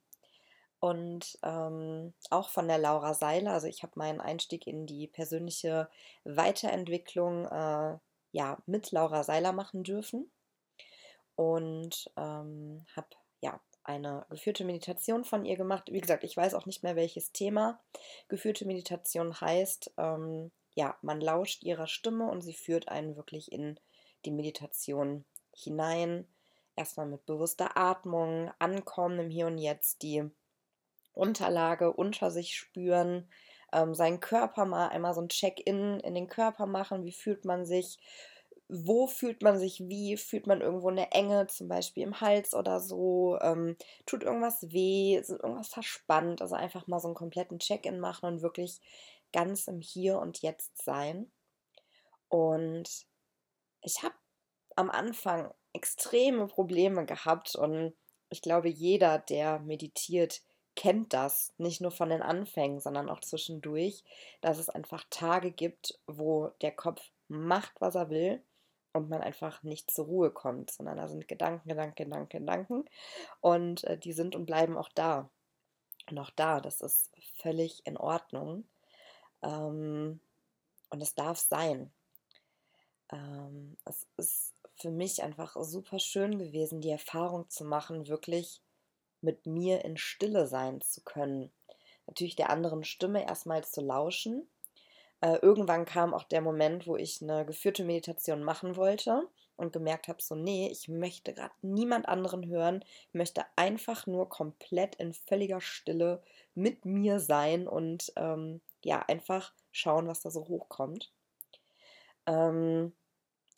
Und 0.80 1.38
ähm, 1.42 2.14
auch 2.30 2.49
von 2.49 2.66
der 2.66 2.78
Laura 2.78 3.12
Seiler. 3.14 3.52
Also 3.52 3.66
ich 3.66 3.82
habe 3.82 3.92
meinen 3.96 4.20
Einstieg 4.20 4.66
in 4.66 4.87
die 4.87 5.06
persönliche 5.06 5.88
Weiterentwicklung 6.25 7.44
äh, 7.46 7.99
ja, 8.32 8.58
mit 8.66 8.90
Laura 8.90 9.22
Seiler 9.22 9.52
machen 9.52 9.82
dürfen. 9.84 10.30
Und 11.37 12.10
ähm, 12.16 12.84
habe 12.96 13.08
ja 13.40 13.60
eine 13.84 14.26
geführte 14.30 14.64
Meditation 14.64 15.25
von 15.25 15.44
ihr 15.44 15.56
gemacht. 15.56 15.90
Wie 15.90 16.00
gesagt, 16.00 16.25
ich 16.25 16.37
weiß 16.37 16.54
auch 16.54 16.66
nicht 16.66 16.82
mehr 16.82 16.96
welches 16.96 17.32
Thema. 17.32 17.80
Geführte 18.28 18.66
Meditation 18.66 19.40
heißt, 19.40 19.92
ähm, 19.96 20.50
ja, 20.75 20.96
man 21.02 21.20
lauscht 21.20 21.62
ihrer 21.62 21.87
Stimme 21.87 22.30
und 22.30 22.42
sie 22.42 22.54
führt 22.54 22.88
einen 22.88 23.16
wirklich 23.16 23.52
in 23.52 23.78
die 24.25 24.30
Meditation 24.30 25.25
hinein. 25.54 26.26
Erstmal 26.76 27.06
mit 27.06 27.26
bewusster 27.26 27.76
Atmung, 27.76 28.50
Ankommen 28.58 29.18
im 29.18 29.30
Hier 29.30 29.46
und 29.46 29.58
Jetzt, 29.58 30.02
die 30.02 30.30
Unterlage 31.20 31.92
unter 31.92 32.30
sich 32.30 32.56
spüren, 32.56 33.28
ähm, 33.72 33.94
seinen 33.94 34.20
Körper 34.20 34.64
mal 34.64 34.88
einmal 34.88 35.14
so 35.14 35.20
ein 35.20 35.28
Check-in 35.28 36.00
in 36.00 36.14
den 36.14 36.28
Körper 36.28 36.66
machen. 36.66 37.04
Wie 37.04 37.12
fühlt 37.12 37.44
man 37.44 37.64
sich? 37.64 37.98
Wo 38.68 39.06
fühlt 39.06 39.42
man 39.42 39.58
sich 39.58 39.80
wie? 39.80 40.16
Fühlt 40.16 40.46
man 40.46 40.60
irgendwo 40.60 40.88
eine 40.90 41.12
Enge, 41.12 41.46
zum 41.48 41.68
Beispiel 41.68 42.04
im 42.04 42.20
Hals 42.20 42.54
oder 42.54 42.80
so? 42.80 43.38
Ähm, 43.40 43.76
tut 44.06 44.22
irgendwas 44.22 44.62
weh? 44.72 45.16
Ist 45.16 45.30
irgendwas 45.30 45.68
verspannt? 45.68 46.42
Also 46.42 46.54
einfach 46.54 46.86
mal 46.86 47.00
so 47.00 47.08
einen 47.08 47.16
kompletten 47.16 47.58
Check-in 47.58 48.00
machen 48.00 48.26
und 48.26 48.42
wirklich 48.42 48.80
ganz 49.32 49.66
im 49.68 49.80
Hier 49.80 50.18
und 50.18 50.42
Jetzt 50.42 50.82
sein. 50.82 51.30
Und 52.28 53.06
ich 53.82 54.02
habe 54.02 54.14
am 54.76 54.90
Anfang 54.90 55.52
extreme 55.72 56.46
Probleme 56.46 57.04
gehabt 57.06 57.54
und 57.56 57.94
ich 58.30 58.42
glaube, 58.42 58.68
jeder, 58.68 59.18
der 59.18 59.58
meditiert, 59.58 60.42
kennt 60.80 61.12
das, 61.12 61.52
nicht 61.58 61.82
nur 61.82 61.90
von 61.90 62.08
den 62.08 62.22
Anfängen, 62.22 62.80
sondern 62.80 63.10
auch 63.10 63.20
zwischendurch, 63.20 64.02
dass 64.40 64.56
es 64.56 64.70
einfach 64.70 65.04
Tage 65.10 65.50
gibt, 65.50 66.00
wo 66.06 66.52
der 66.62 66.72
Kopf 66.72 67.02
macht, 67.28 67.78
was 67.82 67.96
er 67.96 68.08
will 68.08 68.42
und 68.94 69.10
man 69.10 69.20
einfach 69.20 69.62
nicht 69.62 69.90
zur 69.90 70.06
Ruhe 70.06 70.30
kommt, 70.30 70.70
sondern 70.70 70.96
da 70.96 71.06
sind 71.06 71.28
Gedanken, 71.28 71.68
Gedanken, 71.68 71.96
Gedanken, 71.96 72.38
Gedanken 72.38 72.84
und 73.42 73.84
äh, 73.84 73.99
die 73.99 74.14
sind 74.14 74.34
und 74.34 74.46
bleiben 74.46 74.78
auch 74.78 74.88
da. 74.94 75.28
Auch 76.16 76.30
da, 76.30 76.62
das 76.62 76.80
ist 76.80 77.10
völlig 77.42 77.87
in 77.87 77.99
Ordnung. 77.99 78.64
Ähm, 79.42 80.18
und 80.88 81.02
es 81.02 81.14
darf 81.14 81.38
sein. 81.38 81.92
Ähm, 83.12 83.76
es 83.84 84.06
ist 84.16 84.54
für 84.76 84.90
mich 84.90 85.22
einfach 85.22 85.56
super 85.60 85.99
schön 85.99 86.38
gewesen, 86.38 86.80
die 86.80 86.90
Erfahrung 86.90 87.50
zu 87.50 87.66
machen, 87.66 88.08
wirklich 88.08 88.62
mit 89.22 89.46
mir 89.46 89.84
in 89.84 89.96
Stille 89.96 90.46
sein 90.46 90.80
zu 90.80 91.02
können. 91.02 91.50
Natürlich 92.06 92.36
der 92.36 92.50
anderen 92.50 92.84
Stimme 92.84 93.24
erstmal 93.24 93.64
zu 93.64 93.80
lauschen. 93.80 94.48
Äh, 95.20 95.36
irgendwann 95.42 95.84
kam 95.84 96.14
auch 96.14 96.24
der 96.24 96.40
Moment, 96.40 96.86
wo 96.86 96.96
ich 96.96 97.22
eine 97.22 97.44
geführte 97.44 97.84
Meditation 97.84 98.42
machen 98.42 98.76
wollte 98.76 99.28
und 99.56 99.72
gemerkt 99.72 100.08
habe, 100.08 100.22
so, 100.22 100.34
nee, 100.34 100.68
ich 100.72 100.88
möchte 100.88 101.34
gerade 101.34 101.54
niemand 101.60 102.08
anderen 102.08 102.46
hören, 102.46 102.82
ich 103.08 103.14
möchte 103.14 103.44
einfach 103.56 104.06
nur 104.06 104.28
komplett 104.28 104.94
in 104.96 105.12
völliger 105.12 105.60
Stille 105.60 106.22
mit 106.54 106.86
mir 106.86 107.20
sein 107.20 107.68
und 107.68 108.12
ähm, 108.16 108.60
ja, 108.82 109.00
einfach 109.00 109.52
schauen, 109.70 110.08
was 110.08 110.20
da 110.20 110.30
so 110.30 110.48
hochkommt. 110.48 111.12
Ähm, 112.26 112.94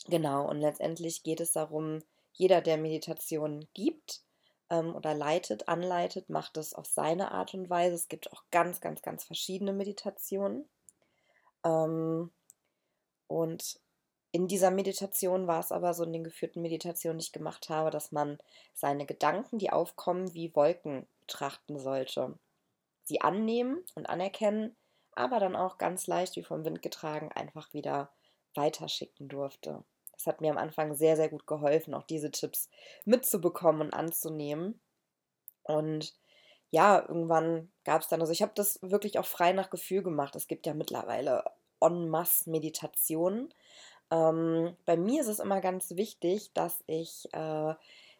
genau, 0.08 0.48
und 0.48 0.60
letztendlich 0.60 1.22
geht 1.22 1.40
es 1.40 1.52
darum, 1.52 2.00
jeder, 2.32 2.60
der 2.60 2.78
Meditation 2.78 3.68
gibt, 3.74 4.22
ähm, 4.72 4.96
oder 4.96 5.14
leitet, 5.14 5.68
anleitet, 5.68 6.30
macht 6.30 6.56
es 6.56 6.74
auf 6.74 6.86
seine 6.86 7.30
Art 7.30 7.52
und 7.54 7.68
Weise. 7.68 7.94
Es 7.94 8.08
gibt 8.08 8.32
auch 8.32 8.42
ganz, 8.50 8.80
ganz, 8.80 9.02
ganz 9.02 9.22
verschiedene 9.22 9.74
Meditationen. 9.74 10.68
Ähm, 11.62 12.32
und 13.28 13.80
in 14.32 14.48
dieser 14.48 14.70
Meditation 14.70 15.46
war 15.46 15.60
es 15.60 15.72
aber 15.72 15.92
so 15.92 16.04
in 16.04 16.12
den 16.14 16.24
geführten 16.24 16.62
Meditationen, 16.62 17.18
die 17.18 17.26
ich 17.26 17.32
gemacht 17.32 17.68
habe, 17.68 17.90
dass 17.90 18.12
man 18.12 18.38
seine 18.72 19.04
Gedanken, 19.04 19.58
die 19.58 19.70
aufkommen, 19.70 20.32
wie 20.32 20.56
Wolken 20.56 21.06
betrachten 21.20 21.78
sollte. 21.78 22.38
Sie 23.04 23.20
annehmen 23.20 23.84
und 23.94 24.08
anerkennen, 24.08 24.74
aber 25.14 25.38
dann 25.38 25.54
auch 25.54 25.76
ganz 25.76 26.06
leicht 26.06 26.36
wie 26.36 26.44
vom 26.44 26.64
Wind 26.64 26.80
getragen 26.80 27.30
einfach 27.32 27.74
wieder 27.74 28.10
weiterschicken 28.54 29.28
durfte. 29.28 29.84
Das 30.22 30.34
hat 30.34 30.40
mir 30.40 30.52
am 30.52 30.58
Anfang 30.58 30.94
sehr, 30.94 31.16
sehr 31.16 31.28
gut 31.28 31.46
geholfen, 31.46 31.94
auch 31.94 32.04
diese 32.04 32.30
Tipps 32.30 32.68
mitzubekommen 33.04 33.80
und 33.82 33.94
anzunehmen. 33.94 34.80
Und 35.64 36.14
ja, 36.70 37.00
irgendwann 37.00 37.70
gab 37.84 38.02
es 38.02 38.08
dann, 38.08 38.20
also 38.20 38.32
ich 38.32 38.42
habe 38.42 38.52
das 38.54 38.78
wirklich 38.82 39.18
auch 39.18 39.26
frei 39.26 39.52
nach 39.52 39.70
Gefühl 39.70 40.02
gemacht. 40.02 40.36
Es 40.36 40.46
gibt 40.46 40.66
ja 40.66 40.74
mittlerweile 40.74 41.44
en 41.80 42.08
masse 42.08 42.48
Meditationen. 42.48 43.52
Ähm, 44.12 44.76
bei 44.84 44.96
mir 44.96 45.22
ist 45.22 45.28
es 45.28 45.40
immer 45.40 45.60
ganz 45.60 45.96
wichtig, 45.96 46.52
dass 46.54 46.84
ich 46.86 47.28
äh, 47.32 47.74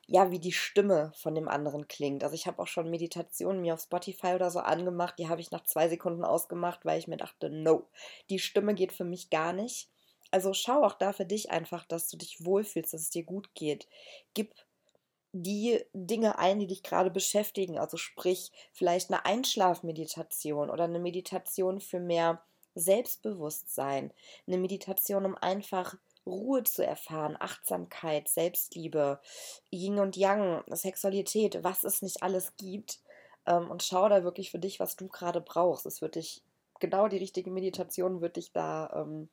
ja, 0.09 0.31
wie 0.31 0.41
die 0.41 0.53
Stimme 0.53 1.13
von 1.15 1.35
dem 1.35 1.49
anderen 1.49 1.87
klingt. 1.87 2.25
Also 2.25 2.35
ich 2.35 2.47
habe 2.47 2.61
auch 2.61 2.67
schon 2.67 2.91
Meditationen 2.91 3.63
mir 3.63 3.75
auf 3.75 3.81
Spotify 3.83 4.35
oder 4.35 4.51
so 4.51 4.59
angemacht, 4.59 5.19
die 5.19 5.29
habe 5.29 5.41
ich 5.41 5.53
nach 5.53 5.63
zwei 5.65 5.89
Sekunden 5.89 6.25
ausgemacht, 6.25 6.85
weil 6.85 6.99
ich 6.99 7.09
mir 7.09 7.17
dachte, 7.17 7.49
no, 7.51 7.87
die 8.29 8.41
Stimme 8.41 8.75
geht 8.75 8.93
für 8.93 9.05
mich 9.05 9.31
gar 9.31 9.53
nicht. 9.53 9.89
Also 10.33 10.55
schau 10.55 10.83
auch 10.83 10.95
da 10.95 11.13
für 11.13 11.27
dich 11.27 11.51
einfach, 11.51 11.85
dass 11.85 12.09
du 12.09 12.17
dich 12.17 12.45
wohlfühlst, 12.45 12.95
dass 12.95 13.03
es 13.03 13.11
dir 13.11 13.23
gut 13.23 13.55
geht. 13.55 13.87
Gib 14.35 14.55
die 15.33 15.85
Dinge 15.93 16.39
ein, 16.39 16.59
die 16.59 16.67
dich 16.67 16.83
gerade 16.83 17.11
beschäftigen. 17.11 17.79
Also 17.79 17.99
sprich, 17.99 18.51
vielleicht 18.73 19.11
eine 19.11 19.25
Einschlafmeditation 19.27 20.71
oder 20.71 20.85
eine 20.85 20.99
Meditation 20.99 21.81
für 21.81 22.01
mehr 22.01 22.43
Selbstbewusstsein. 22.75 24.13
Eine 24.47 24.59
Meditation, 24.59 25.27
um 25.27 25.37
einfach 25.37 25.97
Ruhe 26.25 26.63
zu 26.65 26.85
erfahren, 26.85 27.37
Achtsamkeit, 27.39 28.29
Selbstliebe, 28.29 29.21
Yin 29.71 29.99
und 29.99 30.17
Yang, 30.17 30.63
Sexualität, 30.71 31.63
was 31.63 31.85
es 31.85 32.01
nicht 32.01 32.23
alles 32.23 32.57
gibt. 32.57 33.01
Ähm, 33.47 33.71
und 33.71 33.83
schau 33.83 34.09
da 34.09 34.25
wirklich 34.25 34.51
für 34.51 34.59
dich, 34.59 34.81
was 34.81 34.97
du 34.97 35.09
gerade 35.09 35.43
brauchst. 35.43 35.85
Es 35.85 36.01
wird 36.01 36.15
dich, 36.15 36.43
genau 36.81 37.09
die 37.09 37.19
richtige 37.19 37.51
Meditation 37.51 38.23
wird 38.23 38.37
dich 38.37 38.53
da 38.53 38.91
ähm, 38.95 39.29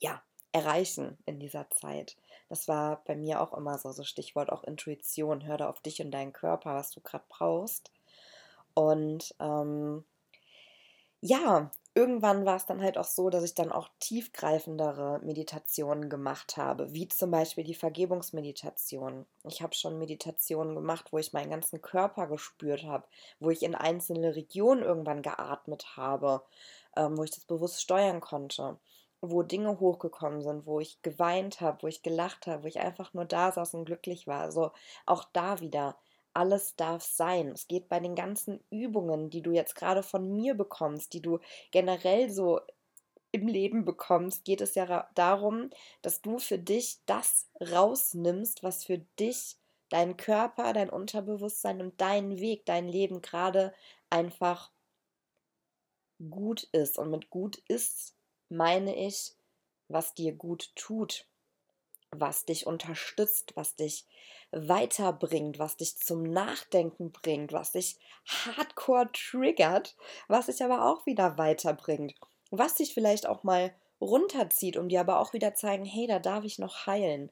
ja, 0.00 0.22
erreichen 0.52 1.18
in 1.26 1.38
dieser 1.38 1.68
Zeit. 1.70 2.16
Das 2.48 2.68
war 2.68 3.02
bei 3.04 3.16
mir 3.16 3.40
auch 3.40 3.52
immer 3.52 3.78
so, 3.78 3.92
so 3.92 4.04
Stichwort 4.04 4.50
auch 4.50 4.64
Intuition. 4.64 5.46
Hör 5.46 5.58
da 5.58 5.68
auf 5.68 5.80
dich 5.80 6.00
und 6.00 6.10
deinen 6.12 6.32
Körper, 6.32 6.74
was 6.74 6.90
du 6.92 7.00
gerade 7.00 7.24
brauchst. 7.28 7.92
Und 8.74 9.34
ähm, 9.40 10.04
ja, 11.20 11.70
irgendwann 11.94 12.44
war 12.46 12.56
es 12.56 12.66
dann 12.66 12.82
halt 12.82 12.98
auch 12.98 13.04
so, 13.04 13.30
dass 13.30 13.42
ich 13.42 13.54
dann 13.54 13.72
auch 13.72 13.88
tiefgreifendere 14.00 15.20
Meditationen 15.24 16.08
gemacht 16.08 16.56
habe, 16.56 16.92
wie 16.92 17.08
zum 17.08 17.30
Beispiel 17.30 17.64
die 17.64 17.74
Vergebungsmeditation. 17.74 19.26
Ich 19.44 19.62
habe 19.62 19.74
schon 19.74 19.98
Meditationen 19.98 20.74
gemacht, 20.74 21.08
wo 21.10 21.18
ich 21.18 21.32
meinen 21.32 21.50
ganzen 21.50 21.82
Körper 21.82 22.28
gespürt 22.28 22.84
habe, 22.84 23.06
wo 23.40 23.50
ich 23.50 23.62
in 23.62 23.74
einzelne 23.74 24.36
Regionen 24.36 24.82
irgendwann 24.82 25.22
geatmet 25.22 25.96
habe, 25.96 26.42
ähm, 26.96 27.16
wo 27.18 27.24
ich 27.24 27.30
das 27.30 27.44
bewusst 27.44 27.80
steuern 27.82 28.20
konnte 28.20 28.78
wo 29.30 29.42
Dinge 29.42 29.80
hochgekommen 29.80 30.42
sind, 30.42 30.66
wo 30.66 30.80
ich 30.80 31.00
geweint 31.02 31.60
habe, 31.60 31.82
wo 31.82 31.86
ich 31.86 32.02
gelacht 32.02 32.46
habe, 32.46 32.64
wo 32.64 32.66
ich 32.66 32.80
einfach 32.80 33.14
nur 33.14 33.24
da 33.24 33.52
saß 33.52 33.74
und 33.74 33.84
glücklich 33.84 34.26
war. 34.26 34.40
Also 34.40 34.72
auch 35.06 35.24
da 35.32 35.60
wieder, 35.60 35.96
alles 36.34 36.76
darf 36.76 37.02
sein. 37.02 37.48
Es 37.48 37.66
geht 37.66 37.88
bei 37.88 37.98
den 37.98 38.14
ganzen 38.14 38.60
Übungen, 38.70 39.30
die 39.30 39.42
du 39.42 39.52
jetzt 39.52 39.74
gerade 39.74 40.02
von 40.02 40.32
mir 40.32 40.54
bekommst, 40.54 41.12
die 41.14 41.22
du 41.22 41.38
generell 41.70 42.30
so 42.30 42.60
im 43.32 43.48
Leben 43.48 43.84
bekommst, 43.84 44.44
geht 44.44 44.60
es 44.60 44.74
ja 44.74 45.08
darum, 45.14 45.70
dass 46.02 46.22
du 46.22 46.38
für 46.38 46.58
dich 46.58 46.98
das 47.06 47.48
rausnimmst, 47.60 48.62
was 48.62 48.84
für 48.84 48.98
dich 49.18 49.56
dein 49.88 50.16
Körper, 50.16 50.72
dein 50.72 50.90
Unterbewusstsein 50.90 51.80
und 51.80 52.00
dein 52.00 52.40
Weg, 52.40 52.64
dein 52.66 52.88
Leben 52.88 53.22
gerade 53.22 53.72
einfach 54.10 54.70
gut 56.30 56.64
ist. 56.72 56.98
Und 56.98 57.10
mit 57.10 57.30
gut 57.30 57.56
ist 57.68 58.15
meine 58.48 58.94
ich, 58.94 59.34
was 59.88 60.14
dir 60.14 60.32
gut 60.32 60.70
tut, 60.74 61.26
was 62.10 62.44
dich 62.44 62.66
unterstützt, 62.66 63.52
was 63.56 63.76
dich 63.76 64.06
weiterbringt, 64.52 65.58
was 65.58 65.76
dich 65.76 65.98
zum 65.98 66.22
Nachdenken 66.22 67.12
bringt, 67.12 67.52
was 67.52 67.72
dich 67.72 67.98
hardcore 68.26 69.10
triggert, 69.12 69.96
was 70.28 70.46
dich 70.46 70.62
aber 70.62 70.90
auch 70.90 71.06
wieder 71.06 71.36
weiterbringt, 71.38 72.14
was 72.50 72.76
dich 72.76 72.94
vielleicht 72.94 73.26
auch 73.26 73.42
mal 73.42 73.74
runterzieht, 74.00 74.76
um 74.76 74.88
dir 74.88 75.00
aber 75.00 75.20
auch 75.20 75.32
wieder 75.32 75.54
zeigen, 75.54 75.84
hey, 75.84 76.06
da 76.06 76.18
darf 76.18 76.44
ich 76.44 76.58
noch 76.58 76.86
heilen. 76.86 77.30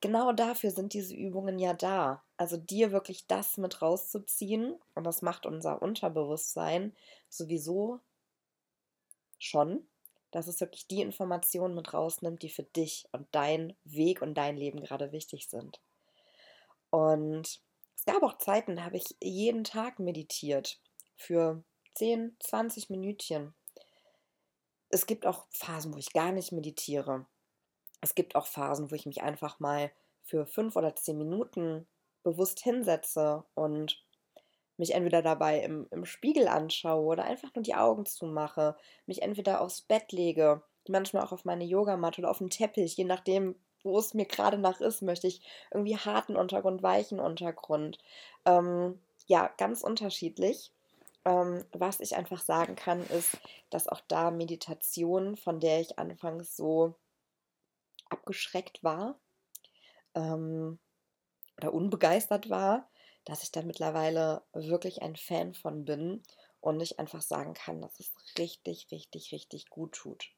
Genau 0.00 0.32
dafür 0.32 0.70
sind 0.70 0.92
diese 0.92 1.14
Übungen 1.14 1.58
ja 1.58 1.72
da. 1.72 2.22
Also 2.36 2.56
dir 2.56 2.92
wirklich 2.92 3.26
das 3.26 3.56
mit 3.56 3.80
rauszuziehen 3.82 4.76
und 4.94 5.04
das 5.04 5.22
macht 5.22 5.46
unser 5.46 5.82
Unterbewusstsein 5.82 6.94
sowieso 7.28 8.00
schon, 9.38 9.86
dass 10.36 10.48
es 10.48 10.60
wirklich 10.60 10.86
die 10.86 11.00
Informationen 11.00 11.74
mit 11.74 11.94
rausnimmt, 11.94 12.42
die 12.42 12.50
für 12.50 12.62
dich 12.62 13.08
und 13.12 13.26
dein 13.32 13.74
Weg 13.84 14.20
und 14.20 14.34
dein 14.34 14.58
Leben 14.58 14.82
gerade 14.82 15.10
wichtig 15.10 15.48
sind. 15.48 15.80
Und 16.90 17.62
es 17.96 18.04
gab 18.04 18.22
auch 18.22 18.36
Zeiten, 18.36 18.76
da 18.76 18.84
habe 18.84 18.98
ich 18.98 19.16
jeden 19.22 19.64
Tag 19.64 19.98
meditiert 19.98 20.78
für 21.16 21.64
10, 21.94 22.36
20 22.38 22.90
Minütchen. 22.90 23.54
Es 24.90 25.06
gibt 25.06 25.24
auch 25.24 25.46
Phasen, 25.52 25.94
wo 25.94 25.96
ich 25.96 26.12
gar 26.12 26.32
nicht 26.32 26.52
meditiere. 26.52 27.24
Es 28.02 28.14
gibt 28.14 28.36
auch 28.36 28.46
Phasen, 28.46 28.90
wo 28.90 28.94
ich 28.94 29.06
mich 29.06 29.22
einfach 29.22 29.58
mal 29.58 29.90
für 30.22 30.44
fünf 30.44 30.76
oder 30.76 30.94
zehn 30.96 31.16
Minuten 31.16 31.88
bewusst 32.22 32.60
hinsetze 32.60 33.42
und 33.54 34.04
mich 34.76 34.94
entweder 34.94 35.22
dabei 35.22 35.60
im, 35.60 35.86
im 35.90 36.04
Spiegel 36.04 36.48
anschaue 36.48 37.04
oder 37.04 37.24
einfach 37.24 37.54
nur 37.54 37.62
die 37.62 37.74
Augen 37.74 38.06
zumache, 38.06 38.76
mich 39.06 39.22
entweder 39.22 39.60
aufs 39.60 39.82
Bett 39.82 40.12
lege, 40.12 40.62
manchmal 40.88 41.24
auch 41.24 41.32
auf 41.32 41.44
meine 41.44 41.64
Yogamatte 41.64 42.20
oder 42.20 42.30
auf 42.30 42.38
den 42.38 42.50
Teppich, 42.50 42.96
je 42.96 43.04
nachdem, 43.04 43.56
wo 43.82 43.98
es 43.98 44.14
mir 44.14 44.26
gerade 44.26 44.58
nach 44.58 44.80
ist, 44.80 45.02
möchte 45.02 45.26
ich 45.26 45.42
irgendwie 45.70 45.96
harten 45.96 46.36
Untergrund, 46.36 46.82
weichen 46.82 47.20
Untergrund. 47.20 47.98
Ähm, 48.44 49.00
ja, 49.26 49.50
ganz 49.58 49.82
unterschiedlich. 49.82 50.72
Ähm, 51.24 51.64
was 51.72 52.00
ich 52.00 52.16
einfach 52.16 52.40
sagen 52.40 52.76
kann, 52.76 53.04
ist, 53.06 53.38
dass 53.70 53.88
auch 53.88 54.00
da 54.08 54.30
Meditation, 54.30 55.36
von 55.36 55.60
der 55.60 55.80
ich 55.80 55.98
anfangs 55.98 56.56
so 56.56 56.94
abgeschreckt 58.08 58.84
war 58.84 59.18
ähm, 60.14 60.78
oder 61.56 61.74
unbegeistert 61.74 62.48
war, 62.50 62.88
dass 63.26 63.42
ich 63.42 63.52
da 63.52 63.60
mittlerweile 63.62 64.42
wirklich 64.54 65.02
ein 65.02 65.16
Fan 65.16 65.52
von 65.52 65.84
bin 65.84 66.22
und 66.60 66.80
ich 66.80 66.98
einfach 66.98 67.20
sagen 67.20 67.52
kann, 67.52 67.82
dass 67.82 68.00
es 68.00 68.10
richtig, 68.38 68.88
richtig, 68.90 69.32
richtig 69.32 69.68
gut 69.68 69.92
tut. 69.92 70.30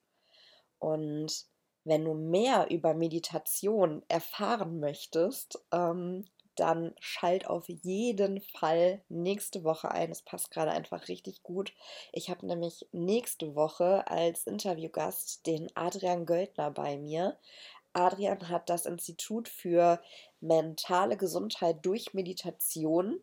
Und 0.79 1.47
wenn 1.85 2.05
du 2.05 2.15
mehr 2.15 2.71
über 2.71 2.95
Meditation 2.95 4.03
erfahren 4.09 4.81
möchtest, 4.81 5.65
ähm, 5.73 6.25
dann 6.59 6.95
schalt 6.99 7.47
auf 7.47 7.69
jeden 7.69 8.41
Fall 8.41 9.03
nächste 9.09 9.63
Woche 9.63 9.91
ein. 9.93 10.11
Es 10.11 10.23
passt 10.23 10.51
gerade 10.51 10.73
einfach 10.73 11.07
richtig 11.09 11.43
gut. 11.45 11.73
Ich 12.13 12.31
habe 12.31 12.47
nämlich 12.47 12.89
nächste 12.91 13.55
Woche 13.55 14.09
als 14.09 14.47
Interviewgast 14.47 15.47
den 15.47 15.69
Adrian 15.77 16.27
Göldner 16.27 16.73
bei 16.73 16.99
mir. 16.99 17.39
Adrian 17.93 18.49
hat 18.49 18.69
das 18.69 18.87
Institut 18.87 19.49
für 19.49 20.01
mentale 20.41 21.17
Gesundheit 21.17 21.79
durch 21.83 22.15
Meditation 22.15 23.21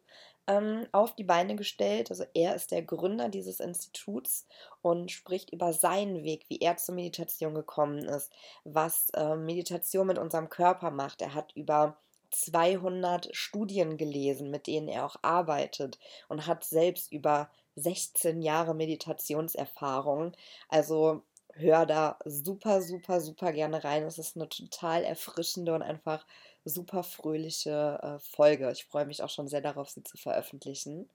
ähm, 0.48 0.88
auf 0.92 1.16
die 1.16 1.24
Beine 1.24 1.56
gestellt. 1.56 2.12
Also 2.12 2.26
er 2.34 2.56
ist 2.56 2.72
der 2.72 2.84
Gründer 2.84 3.30
dieses 3.30 3.60
Instituts 3.60 4.46
und 4.82 5.12
spricht 5.12 5.52
über 5.52 5.74
seinen 5.74 6.24
Weg, 6.24 6.46
wie 6.50 6.60
er 6.60 6.78
zur 6.78 6.96
Meditation 6.96 7.56
gekommen 7.56 8.00
ist, 8.00 8.32
was 8.64 9.10
äh, 9.12 9.36
Meditation 9.36 10.08
mit 10.08 10.18
unserem 10.18 10.50
Körper 10.50 10.92
macht. 10.92 11.22
Er 11.22 11.34
hat 11.34 11.52
über 11.56 11.98
200 12.32 13.30
Studien 13.36 13.98
gelesen, 13.98 14.52
mit 14.52 14.68
denen 14.68 14.88
er 14.88 15.06
auch 15.06 15.16
arbeitet 15.22 16.00
und 16.28 16.48
hat 16.48 16.64
selbst 16.64 17.12
über 17.12 17.50
16 17.76 18.42
Jahre 18.42 18.74
Meditationserfahrung. 18.74 20.34
Also 20.70 21.24
hör 21.56 21.86
da 21.86 22.20
super, 22.26 22.82
super, 22.82 23.22
super 23.22 23.52
gerne 23.54 23.84
rein. 23.84 24.04
Es 24.04 24.18
ist 24.18 24.36
eine 24.36 24.50
total 24.50 25.04
erfrischende 25.04 25.74
und 25.74 25.82
einfach 25.82 26.26
super 26.66 27.04
fröhliche 27.04 28.00
äh, 28.02 28.20
Folge. 28.20 28.72
Ich 28.72 28.86
freue 28.86 29.06
mich 29.06 29.24
auch 29.24 29.30
schon 29.30 29.48
sehr 29.48 29.62
darauf, 29.62 29.90
sie 29.90 30.04
zu 30.04 30.18
veröffentlichen. 30.18 31.10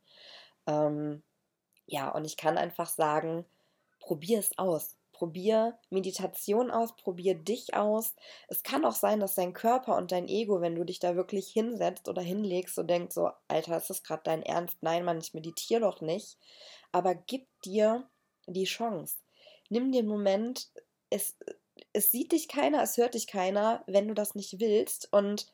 Ähm, 0.67 1.23
ja, 1.87 2.09
und 2.11 2.25
ich 2.25 2.37
kann 2.37 2.59
einfach 2.59 2.89
sagen, 2.89 3.45
probier 4.01 4.39
es 4.39 4.57
aus. 4.59 4.97
Probier 5.13 5.79
Meditation 5.91 6.71
aus, 6.71 6.97
probier 6.97 7.35
dich 7.35 7.75
aus. 7.75 8.15
Es 8.49 8.63
kann 8.63 8.87
auch 8.87 8.95
sein, 8.95 9.21
dass 9.21 9.35
dein 9.35 9.53
Körper 9.53 9.97
und 9.97 10.13
dein 10.13 10.29
Ego, 10.29 10.63
wenn 10.63 10.75
du 10.77 10.85
dich 10.85 10.99
da 10.99 11.15
wirklich 11.15 11.49
hinsetzt 11.49 12.09
oder 12.09 12.23
hinlegst, 12.23 12.75
so 12.75 12.83
denkt 12.83 13.13
so, 13.13 13.31
Alter, 13.47 13.77
ist 13.77 13.91
das 13.91 14.03
gerade 14.03 14.23
dein 14.25 14.43
Ernst? 14.43 14.79
Nein, 14.81 15.05
Mann, 15.05 15.19
ich 15.19 15.35
meditiere 15.35 15.83
doch 15.83 16.01
nicht. 16.01 16.39
Aber 16.93 17.15
gib 17.15 17.47
dir 17.63 18.09
die 18.47 18.65
Chance 18.65 19.17
nimm 19.71 19.93
den 19.93 20.07
Moment, 20.07 20.69
es, 21.09 21.37
es 21.93 22.11
sieht 22.11 22.33
dich 22.33 22.49
keiner, 22.49 22.83
es 22.83 22.97
hört 22.97 23.15
dich 23.15 23.27
keiner, 23.27 23.83
wenn 23.87 24.09
du 24.09 24.15
das 24.15 24.35
nicht 24.35 24.61
willst. 24.61 25.13
Und 25.13 25.47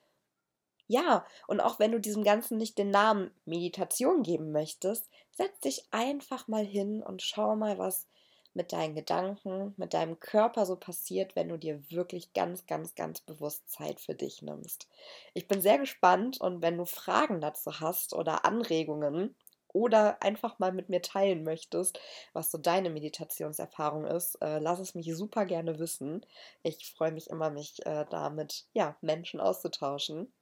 ja, 0.89 1.25
und 1.47 1.61
auch 1.61 1.79
wenn 1.79 1.93
du 1.93 2.01
diesem 2.01 2.25
Ganzen 2.25 2.59
nicht 2.59 2.79
den 2.79 2.91
Namen 2.91 3.31
Meditation 3.45 4.23
geben 4.23 4.53
möchtest, 4.53 5.09
setz 5.33 5.61
dich 5.61 5.85
einfach 5.91 6.49
mal 6.49 6.65
hin 6.65 7.03
und 7.03 7.23
schau 7.23 7.57
mal, 7.57 7.79
was 7.79 8.07
mit 8.55 8.73
deinen 8.73 8.95
Gedanken, 8.95 9.75
mit 9.77 9.95
deinem 9.95 10.19
Körper 10.19 10.65
so 10.65 10.77
passiert, 10.77 11.37
wenn 11.37 11.49
du 11.49 11.59
dir 11.59 11.91
wirklich 11.91 12.33
ganz, 12.33 12.67
ganz, 12.67 12.95
ganz 12.95 13.21
bewusst 13.21 13.69
Zeit 13.71 14.01
für 14.01 14.15
dich 14.15 14.43
nimmst. 14.43 14.89
Ich 15.35 15.47
bin 15.47 15.61
sehr 15.61 15.79
gespannt 15.79 16.41
und 16.41 16.63
wenn 16.63 16.79
du 16.79 16.87
Fragen 16.87 17.41
dazu 17.41 17.81
hast 17.81 18.15
oder 18.15 18.45
Anregungen, 18.45 19.37
oder 19.77 20.23
einfach 20.23 20.59
mal 20.59 20.73
mit 20.73 20.89
mir 20.89 21.03
teilen 21.03 21.45
möchtest, 21.45 22.01
was 22.33 22.51
so 22.51 22.57
deine 22.57 22.89
Meditationserfahrung 22.89 24.07
ist, 24.07 24.37
äh, 24.37 24.59
lass 24.59 24.79
es 24.79 24.95
mich 24.95 25.15
super 25.15 25.45
gerne 25.45 25.79
wissen. 25.79 26.25
Ich 26.63 26.91
freue 26.95 27.13
mich 27.13 27.29
immer, 27.29 27.51
mich 27.51 27.85
äh, 27.85 28.07
da 28.09 28.31
mit 28.31 28.65
ja, 28.73 28.97
Menschen 29.03 29.39
auszutauschen 29.39 30.33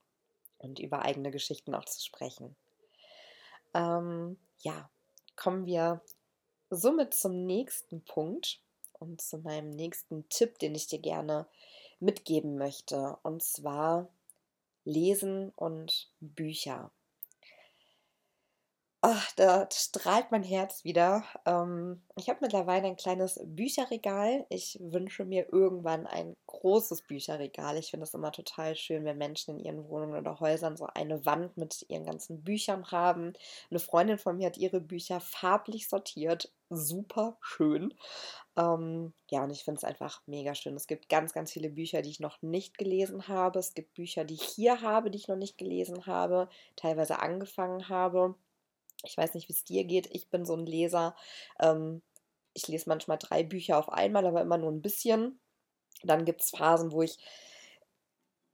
und 0.57 0.79
über 0.79 1.01
eigene 1.01 1.31
Geschichten 1.31 1.75
auch 1.75 1.83
zu 1.83 2.01
sprechen. 2.01 2.55
Ähm, 3.73 4.37
ja, 4.59 4.89
kommen 5.35 5.65
wir 5.65 6.01
somit 6.69 7.13
zum 7.13 7.45
nächsten 7.45 8.05
Punkt 8.05 8.61
und 8.93 9.19
zu 9.19 9.39
meinem 9.39 9.71
nächsten 9.71 10.29
Tipp, 10.29 10.59
den 10.59 10.75
ich 10.75 10.87
dir 10.87 10.99
gerne 10.99 11.45
mitgeben 11.99 12.57
möchte. 12.57 13.17
Und 13.21 13.43
zwar 13.43 14.07
Lesen 14.85 15.51
und 15.57 16.09
Bücher. 16.21 16.89
Ach, 19.07 19.31
da 19.35 19.67
strahlt 19.71 20.31
mein 20.31 20.41
Herz 20.41 20.83
wieder. 20.83 21.23
Ähm, 21.45 22.01
ich 22.15 22.27
habe 22.27 22.39
mittlerweile 22.41 22.87
ein 22.87 22.95
kleines 22.95 23.39
Bücherregal. 23.45 24.47
Ich 24.49 24.79
wünsche 24.81 25.25
mir 25.25 25.47
irgendwann 25.53 26.07
ein 26.07 26.35
großes 26.47 27.03
Bücherregal. 27.03 27.77
Ich 27.77 27.91
finde 27.91 28.05
es 28.05 28.15
immer 28.15 28.31
total 28.31 28.75
schön, 28.75 29.05
wenn 29.05 29.19
Menschen 29.19 29.59
in 29.59 29.63
ihren 29.63 29.87
Wohnungen 29.89 30.17
oder 30.17 30.39
Häusern 30.39 30.75
so 30.75 30.87
eine 30.87 31.23
Wand 31.23 31.55
mit 31.55 31.85
ihren 31.87 32.03
ganzen 32.03 32.43
Büchern 32.43 32.89
haben. 32.89 33.33
Eine 33.69 33.79
Freundin 33.79 34.17
von 34.17 34.37
mir 34.37 34.47
hat 34.47 34.57
ihre 34.57 34.81
Bücher 34.81 35.19
farblich 35.19 35.87
sortiert. 35.87 36.51
Super 36.71 37.37
schön. 37.41 37.93
Ähm, 38.57 39.13
ja, 39.29 39.43
und 39.43 39.51
ich 39.51 39.63
finde 39.63 39.77
es 39.77 39.83
einfach 39.83 40.23
mega 40.25 40.55
schön. 40.55 40.75
Es 40.75 40.87
gibt 40.87 41.09
ganz, 41.09 41.31
ganz 41.31 41.51
viele 41.51 41.69
Bücher, 41.69 42.01
die 42.01 42.09
ich 42.09 42.19
noch 42.19 42.41
nicht 42.41 42.79
gelesen 42.79 43.27
habe. 43.27 43.59
Es 43.59 43.75
gibt 43.75 43.93
Bücher, 43.93 44.23
die 44.23 44.33
ich 44.33 44.43
hier 44.43 44.81
habe, 44.81 45.11
die 45.11 45.19
ich 45.19 45.27
noch 45.27 45.35
nicht 45.35 45.59
gelesen 45.59 46.07
habe, 46.07 46.49
teilweise 46.75 47.19
angefangen 47.19 47.87
habe. 47.87 48.33
Ich 49.07 49.17
weiß 49.17 49.33
nicht, 49.33 49.49
wie 49.49 49.53
es 49.53 49.63
dir 49.63 49.83
geht. 49.83 50.07
Ich 50.11 50.29
bin 50.29 50.45
so 50.45 50.55
ein 50.55 50.65
Leser. 50.65 51.15
Ähm, 51.59 52.01
ich 52.53 52.67
lese 52.67 52.89
manchmal 52.89 53.17
drei 53.17 53.43
Bücher 53.43 53.77
auf 53.77 53.89
einmal, 53.89 54.25
aber 54.25 54.41
immer 54.41 54.57
nur 54.57 54.71
ein 54.71 54.81
bisschen. 54.81 55.39
Dann 56.03 56.25
gibt 56.25 56.41
es 56.41 56.51
Phasen, 56.51 56.91
wo 56.91 57.01
ich 57.01 57.17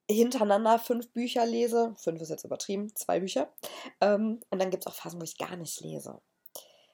hintereinander 0.09 0.79
fünf 0.79 1.11
Bücher 1.11 1.45
lese. 1.45 1.95
Fünf 1.97 2.21
ist 2.21 2.29
jetzt 2.29 2.43
übertrieben, 2.43 2.93
zwei 2.95 3.19
Bücher. 3.19 3.51
Ähm, 4.01 4.41
und 4.49 4.59
dann 4.59 4.71
gibt 4.71 4.83
es 4.83 4.87
auch 4.87 4.95
Phasen, 4.95 5.19
wo 5.19 5.23
ich 5.23 5.37
gar 5.37 5.55
nicht 5.55 5.79
lese. 5.81 6.19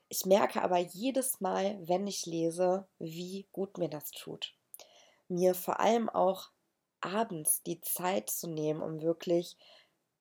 Ich 0.10 0.26
merke 0.26 0.62
aber 0.62 0.78
jedes 0.78 1.42
Mal, 1.42 1.78
wenn 1.82 2.08
ich 2.08 2.26
lese, 2.26 2.88
wie 3.00 3.48
gut 3.52 3.78
mir 3.78 3.90
das 3.90 4.12
tut. 4.12 4.54
Mir 5.28 5.54
vor 5.54 5.80
allem 5.80 6.10
auch 6.10 6.52
abends 7.02 7.62
die 7.64 7.82
Zeit 7.82 8.30
zu 8.30 8.48
nehmen, 8.48 8.82
um 8.82 9.02
wirklich 9.02 9.58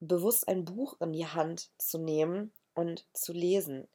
bewusst 0.00 0.48
ein 0.48 0.64
Buch 0.64 0.96
in 1.00 1.12
die 1.12 1.26
Hand 1.26 1.70
zu 1.78 1.98
nehmen 1.98 2.52
und 2.76 3.06
zu 3.12 3.32
lesen, 3.32 3.88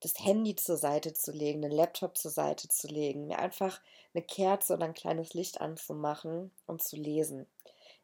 das 0.00 0.18
Handy 0.18 0.54
zur 0.56 0.76
Seite 0.76 1.14
zu 1.14 1.32
legen, 1.32 1.62
den 1.62 1.70
Laptop 1.70 2.18
zur 2.18 2.30
Seite 2.30 2.68
zu 2.68 2.88
legen, 2.88 3.26
mir 3.26 3.38
einfach 3.38 3.80
eine 4.12 4.22
Kerze 4.22 4.74
oder 4.74 4.84
ein 4.84 4.94
kleines 4.94 5.32
Licht 5.34 5.60
anzumachen 5.60 6.50
und 6.66 6.82
zu 6.82 6.96
lesen. 6.96 7.46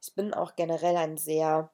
Ich 0.00 0.14
bin 0.14 0.32
auch 0.32 0.56
generell 0.56 0.96
ein 0.96 1.18
sehr 1.18 1.70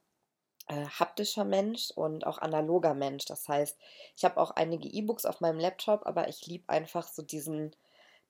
äh, 0.66 0.86
haptischer 0.86 1.44
Mensch 1.44 1.90
und 1.92 2.26
auch 2.26 2.38
analoger 2.38 2.94
Mensch. 2.94 3.24
Das 3.26 3.46
heißt, 3.46 3.78
ich 4.16 4.24
habe 4.24 4.38
auch 4.38 4.50
einige 4.50 4.88
E-Books 4.88 5.26
auf 5.26 5.40
meinem 5.40 5.60
Laptop, 5.60 6.06
aber 6.06 6.28
ich 6.28 6.46
liebe 6.46 6.68
einfach 6.68 7.06
so 7.06 7.22
diesen 7.22 7.76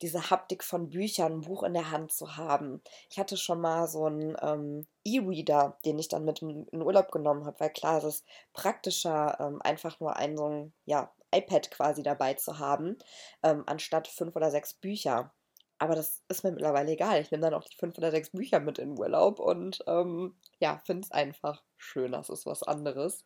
diese 0.01 0.29
Haptik 0.29 0.63
von 0.63 0.89
Büchern, 0.89 1.33
ein 1.33 1.41
Buch 1.41 1.63
in 1.63 1.73
der 1.73 1.91
Hand 1.91 2.11
zu 2.11 2.37
haben. 2.37 2.81
Ich 3.09 3.17
hatte 3.19 3.37
schon 3.37 3.61
mal 3.61 3.87
so 3.87 4.05
einen 4.05 4.35
ähm, 4.41 4.87
E-Reader, 5.05 5.77
den 5.85 5.99
ich 5.99 6.07
dann 6.07 6.25
mit 6.25 6.41
in 6.41 6.81
Urlaub 6.81 7.11
genommen 7.11 7.45
habe, 7.45 7.59
weil 7.59 7.71
klar, 7.71 7.97
es 7.99 8.03
ist 8.03 8.25
praktischer, 8.53 9.37
ähm, 9.39 9.61
einfach 9.61 9.99
nur 9.99 10.15
ein 10.15 10.37
so 10.37 10.47
ein 10.49 10.73
ja, 10.85 11.11
iPad 11.33 11.71
quasi 11.71 12.03
dabei 12.03 12.35
zu 12.35 12.59
haben, 12.59 12.97
ähm, 13.43 13.63
anstatt 13.65 14.07
fünf 14.07 14.35
oder 14.35 14.51
sechs 14.51 14.73
Bücher. 14.73 15.33
aber 15.79 15.95
das 15.95 16.23
ist 16.27 16.43
mir 16.43 16.51
mittlerweile 16.51 16.91
egal. 16.91 17.21
Ich 17.21 17.31
nehme 17.31 17.41
dann 17.43 17.53
auch 17.53 17.63
die 17.63 17.75
fünf 17.77 17.97
oder 17.97 18.11
sechs 18.11 18.31
Bücher 18.31 18.59
mit 18.59 18.79
in 18.79 18.97
Urlaub 18.97 19.39
und 19.39 19.83
ähm, 19.87 20.35
ja, 20.59 20.81
finde 20.85 21.03
es 21.05 21.11
einfach 21.11 21.63
schön. 21.77 22.11
Das 22.13 22.29
ist 22.29 22.45
was 22.45 22.63
anderes. 22.63 23.25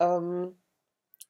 Ähm, 0.00 0.56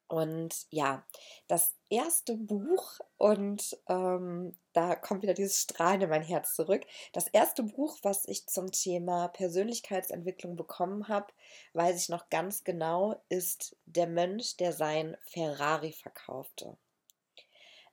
und 0.09 0.67
ja, 0.71 1.05
das 1.49 1.75
erste 1.89 2.37
Buch, 2.37 2.99
und 3.17 3.77
ähm, 3.89 4.57
da 4.73 4.97
kommt 4.97 5.23
wieder 5.23 5.35
dieses 5.35 5.63
Strahlen 5.63 6.03
in 6.03 6.11
mein 6.11 6.23
Herz 6.23 6.55
zurück. 6.55 6.85
Das 7.13 7.29
erste 7.29 7.63
Buch, 7.63 7.97
was 8.03 8.27
ich 8.27 8.47
zum 8.47 8.71
Thema 8.71 9.29
Persönlichkeitsentwicklung 9.29 10.57
bekommen 10.57 11.09
habe, 11.09 11.33
weiß 11.73 12.01
ich 12.03 12.09
noch 12.09 12.29
ganz 12.29 12.65
genau, 12.65 13.23
ist 13.29 13.77
Der 13.87 14.07
Mönch, 14.07 14.57
der 14.57 14.73
sein 14.73 15.17
Ferrari 15.27 15.93
verkaufte. 15.93 16.77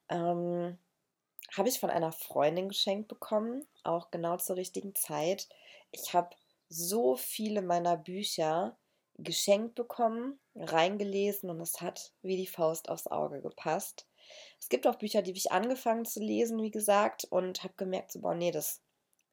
Ähm, 0.09 0.77
habe 1.55 1.69
ich 1.69 1.79
von 1.79 1.89
einer 1.89 2.11
Freundin 2.11 2.69
geschenkt 2.69 3.07
bekommen, 3.07 3.65
auch 3.83 4.11
genau 4.11 4.37
zur 4.37 4.55
richtigen 4.55 4.95
Zeit. 4.95 5.47
Ich 5.91 6.13
habe 6.13 6.35
so 6.69 7.15
viele 7.15 7.61
meiner 7.61 7.97
Bücher 7.97 8.77
geschenkt 9.23 9.75
bekommen, 9.75 10.39
reingelesen 10.55 11.49
und 11.49 11.61
es 11.61 11.81
hat 11.81 12.13
wie 12.21 12.37
die 12.37 12.47
Faust 12.47 12.89
aufs 12.89 13.07
Auge 13.07 13.41
gepasst. 13.41 14.07
Es 14.59 14.69
gibt 14.69 14.87
auch 14.87 14.95
Bücher, 14.95 15.21
die 15.21 15.31
habe 15.31 15.37
ich 15.37 15.51
angefangen 15.51 16.05
zu 16.05 16.19
lesen, 16.19 16.61
wie 16.61 16.71
gesagt, 16.71 17.25
und 17.25 17.63
habe 17.63 17.73
gemerkt, 17.77 18.11
so, 18.11 18.21
boah, 18.21 18.35
nee, 18.35 18.51
das 18.51 18.81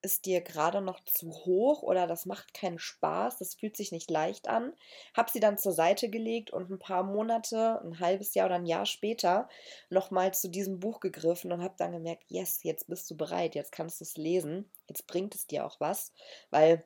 ist 0.01 0.27
dir 0.27 0.41
gerade 0.41 0.81
noch 0.81 1.01
zu 1.05 1.31
hoch 1.31 1.83
oder 1.83 2.07
das 2.07 2.25
macht 2.25 2.55
keinen 2.55 2.79
Spaß, 2.79 3.39
das 3.39 3.55
fühlt 3.55 3.77
sich 3.77 3.91
nicht 3.91 4.11
leicht 4.11 4.49
an. 4.49 4.73
Habe 5.17 5.31
sie 5.31 5.41
dann 5.41 5.59
zur 5.59 5.73
Seite 5.73 6.09
gelegt 6.09 6.51
und 6.53 6.71
ein 6.71 6.79
paar 6.79 7.03
Monate, 7.03 7.81
ein 7.83 7.99
halbes 7.99 8.35
Jahr 8.35 8.47
oder 8.47 8.57
ein 8.57 8.67
Jahr 8.67 8.87
später 8.87 9.49
nochmal 9.91 10.33
zu 10.35 10.49
diesem 10.49 10.79
Buch 10.79 11.01
gegriffen 11.01 11.53
und 11.53 11.63
habe 11.63 11.75
dann 11.79 11.93
gemerkt, 11.93 12.25
yes, 12.29 12.63
jetzt 12.63 12.87
bist 12.89 13.11
du 13.11 13.17
bereit, 13.17 13.55
jetzt 13.55 13.73
kannst 13.73 14.01
du 14.01 14.05
es 14.05 14.17
lesen, 14.17 14.71
jetzt 14.89 15.07
bringt 15.07 15.35
es 15.35 15.47
dir 15.47 15.67
auch 15.67 15.81
was, 15.81 16.13
weil 16.51 16.85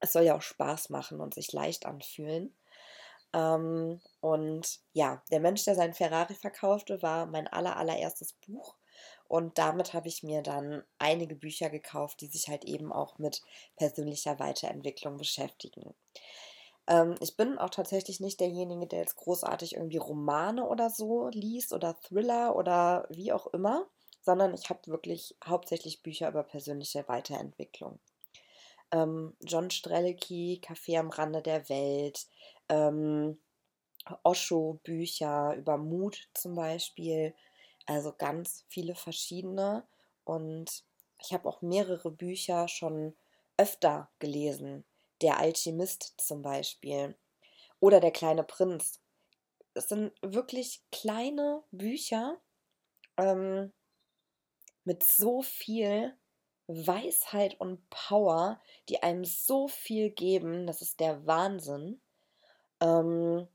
es 0.00 0.12
soll 0.12 0.24
ja 0.24 0.36
auch 0.36 0.42
Spaß 0.42 0.90
machen 0.90 1.20
und 1.20 1.34
sich 1.34 1.52
leicht 1.52 1.86
anfühlen. 1.86 2.54
Ähm, 3.32 4.00
und 4.20 4.80
ja, 4.92 5.22
der 5.30 5.40
Mensch, 5.40 5.64
der 5.64 5.74
seinen 5.74 5.94
Ferrari 5.94 6.34
verkaufte, 6.34 7.02
war 7.02 7.26
mein 7.26 7.48
aller, 7.48 7.76
allererstes 7.76 8.34
Buch. 8.46 8.76
Und 9.28 9.58
damit 9.58 9.92
habe 9.92 10.08
ich 10.08 10.22
mir 10.22 10.42
dann 10.42 10.84
einige 10.98 11.34
Bücher 11.34 11.68
gekauft, 11.68 12.20
die 12.20 12.28
sich 12.28 12.48
halt 12.48 12.64
eben 12.64 12.92
auch 12.92 13.18
mit 13.18 13.42
persönlicher 13.76 14.38
Weiterentwicklung 14.38 15.16
beschäftigen. 15.16 15.94
Ähm, 16.86 17.16
ich 17.20 17.36
bin 17.36 17.58
auch 17.58 17.70
tatsächlich 17.70 18.20
nicht 18.20 18.40
derjenige, 18.40 18.86
der 18.86 19.00
jetzt 19.00 19.16
großartig 19.16 19.74
irgendwie 19.74 19.98
Romane 19.98 20.66
oder 20.66 20.90
so 20.90 21.28
liest 21.28 21.72
oder 21.72 21.98
Thriller 22.00 22.56
oder 22.56 23.06
wie 23.10 23.32
auch 23.32 23.48
immer, 23.48 23.86
sondern 24.22 24.54
ich 24.54 24.70
habe 24.70 24.86
wirklich 24.86 25.36
hauptsächlich 25.44 26.02
Bücher 26.02 26.28
über 26.28 26.42
persönliche 26.42 27.06
Weiterentwicklung 27.08 27.98
ähm, 28.92 29.36
John 29.40 29.70
Strelicki, 29.70 30.60
Café 30.64 30.98
am 30.98 31.10
Rande 31.10 31.42
der 31.42 31.68
Welt, 31.68 32.26
ähm, 32.68 33.38
Osho-Bücher 34.22 35.54
über 35.56 35.76
Mut 35.76 36.28
zum 36.34 36.54
Beispiel. 36.54 37.34
Also 37.86 38.12
ganz 38.16 38.64
viele 38.68 38.94
verschiedene. 38.94 39.86
Und 40.24 40.84
ich 41.20 41.32
habe 41.32 41.48
auch 41.48 41.62
mehrere 41.62 42.10
Bücher 42.10 42.68
schon 42.68 43.16
öfter 43.56 44.10
gelesen. 44.18 44.84
Der 45.22 45.38
Alchemist 45.38 46.14
zum 46.18 46.42
Beispiel. 46.42 47.16
Oder 47.80 48.00
Der 48.00 48.10
kleine 48.10 48.44
Prinz. 48.44 49.00
Es 49.74 49.88
sind 49.88 50.12
wirklich 50.22 50.82
kleine 50.90 51.62
Bücher 51.70 52.40
ähm, 53.18 53.72
mit 54.84 55.04
so 55.04 55.42
viel 55.42 56.16
Weisheit 56.66 57.60
und 57.60 57.88
Power, 57.90 58.60
die 58.88 59.02
einem 59.02 59.24
so 59.24 59.68
viel 59.68 60.10
geben. 60.10 60.66
Das 60.66 60.82
ist 60.82 61.00
der 61.00 61.26
Wahnsinn. 61.26 62.00
Ähm, 62.80 63.48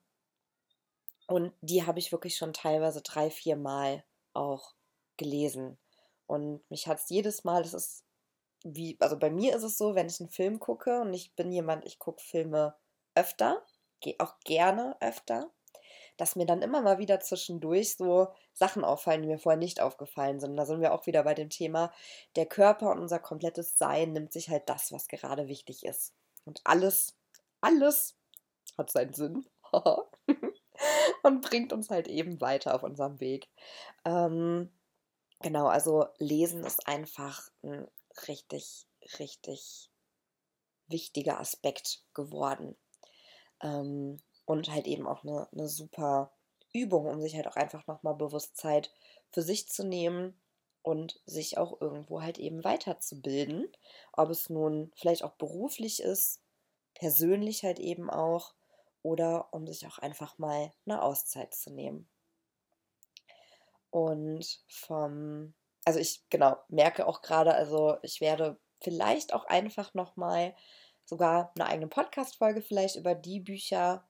und 1.27 1.53
die 1.61 1.85
habe 1.85 1.99
ich 1.99 2.11
wirklich 2.11 2.37
schon 2.37 2.53
teilweise 2.53 3.01
drei, 3.01 3.29
vier 3.29 3.55
Mal 3.55 4.03
auch 4.33 4.73
gelesen. 5.17 5.77
Und 6.27 6.69
mich 6.69 6.87
hat 6.87 6.99
es 6.99 7.09
jedes 7.09 7.43
Mal, 7.43 7.63
das 7.63 7.73
ist 7.73 8.05
wie, 8.63 8.95
also 8.99 9.17
bei 9.17 9.29
mir 9.29 9.55
ist 9.55 9.63
es 9.63 9.77
so, 9.77 9.95
wenn 9.95 10.07
ich 10.07 10.19
einen 10.19 10.29
Film 10.29 10.59
gucke 10.59 11.01
und 11.01 11.13
ich 11.13 11.33
bin 11.35 11.51
jemand, 11.51 11.85
ich 11.85 11.99
gucke 11.99 12.21
Filme 12.21 12.75
öfter, 13.15 13.65
gehe 14.01 14.15
auch 14.19 14.39
gerne 14.39 14.95
öfter 15.01 15.51
dass 16.17 16.35
mir 16.35 16.45
dann 16.45 16.61
immer 16.61 16.81
mal 16.81 16.97
wieder 16.97 17.19
zwischendurch 17.19 17.95
so 17.95 18.27
Sachen 18.53 18.83
auffallen, 18.83 19.21
die 19.21 19.27
mir 19.27 19.39
vorher 19.39 19.57
nicht 19.59 19.79
aufgefallen 19.81 20.39
sind. 20.39 20.55
Da 20.55 20.65
sind 20.65 20.81
wir 20.81 20.93
auch 20.93 21.05
wieder 21.05 21.23
bei 21.23 21.33
dem 21.33 21.49
Thema, 21.49 21.91
der 22.35 22.45
Körper 22.45 22.91
und 22.91 22.99
unser 22.99 23.19
komplettes 23.19 23.77
Sein 23.77 24.13
nimmt 24.13 24.31
sich 24.33 24.49
halt 24.49 24.69
das, 24.69 24.91
was 24.91 25.07
gerade 25.07 25.47
wichtig 25.47 25.85
ist. 25.85 26.13
Und 26.45 26.61
alles, 26.63 27.15
alles 27.61 28.15
hat 28.77 28.89
seinen 28.89 29.13
Sinn. 29.13 29.45
und 31.23 31.41
bringt 31.41 31.73
uns 31.73 31.89
halt 31.89 32.07
eben 32.07 32.41
weiter 32.41 32.75
auf 32.75 32.83
unserem 32.83 33.19
Weg. 33.19 33.47
Ähm, 34.05 34.69
genau, 35.41 35.67
also 35.67 36.07
Lesen 36.17 36.63
ist 36.63 36.87
einfach 36.87 37.49
ein 37.63 37.87
richtig, 38.27 38.87
richtig 39.19 39.89
wichtiger 40.87 41.39
Aspekt 41.39 42.03
geworden. 42.13 42.75
Ähm, 43.61 44.21
und 44.51 44.69
halt 44.69 44.85
eben 44.85 45.07
auch 45.07 45.23
eine, 45.23 45.47
eine 45.53 45.69
super 45.69 46.33
Übung, 46.73 47.05
um 47.05 47.21
sich 47.21 47.35
halt 47.35 47.47
auch 47.47 47.55
einfach 47.55 47.87
nochmal 47.87 48.15
bewusst 48.15 48.57
Zeit 48.57 48.91
für 49.31 49.41
sich 49.41 49.69
zu 49.69 49.85
nehmen 49.85 50.39
und 50.81 51.21
sich 51.25 51.57
auch 51.57 51.79
irgendwo 51.79 52.21
halt 52.21 52.37
eben 52.37 52.63
weiterzubilden. 52.65 53.71
Ob 54.11 54.29
es 54.29 54.49
nun 54.49 54.91
vielleicht 54.95 55.23
auch 55.23 55.33
beruflich 55.33 56.01
ist, 56.01 56.41
persönlich 56.95 57.63
halt 57.63 57.79
eben 57.79 58.09
auch 58.09 58.53
oder 59.03 59.53
um 59.53 59.65
sich 59.67 59.87
auch 59.87 59.99
einfach 59.99 60.37
mal 60.37 60.73
eine 60.85 61.01
Auszeit 61.01 61.53
zu 61.53 61.71
nehmen. 61.71 62.09
Und 63.89 64.63
vom, 64.67 65.53
also 65.85 65.97
ich 65.99 66.23
genau 66.29 66.57
merke 66.67 67.07
auch 67.07 67.21
gerade, 67.21 67.53
also 67.53 67.97
ich 68.03 68.19
werde 68.19 68.59
vielleicht 68.81 69.33
auch 69.33 69.45
einfach 69.45 69.93
nochmal 69.93 70.53
sogar 71.05 71.53
eine 71.55 71.67
eigene 71.67 71.87
Podcast-Folge 71.87 72.61
vielleicht 72.61 72.97
über 72.97 73.15
die 73.15 73.39
Bücher 73.39 74.05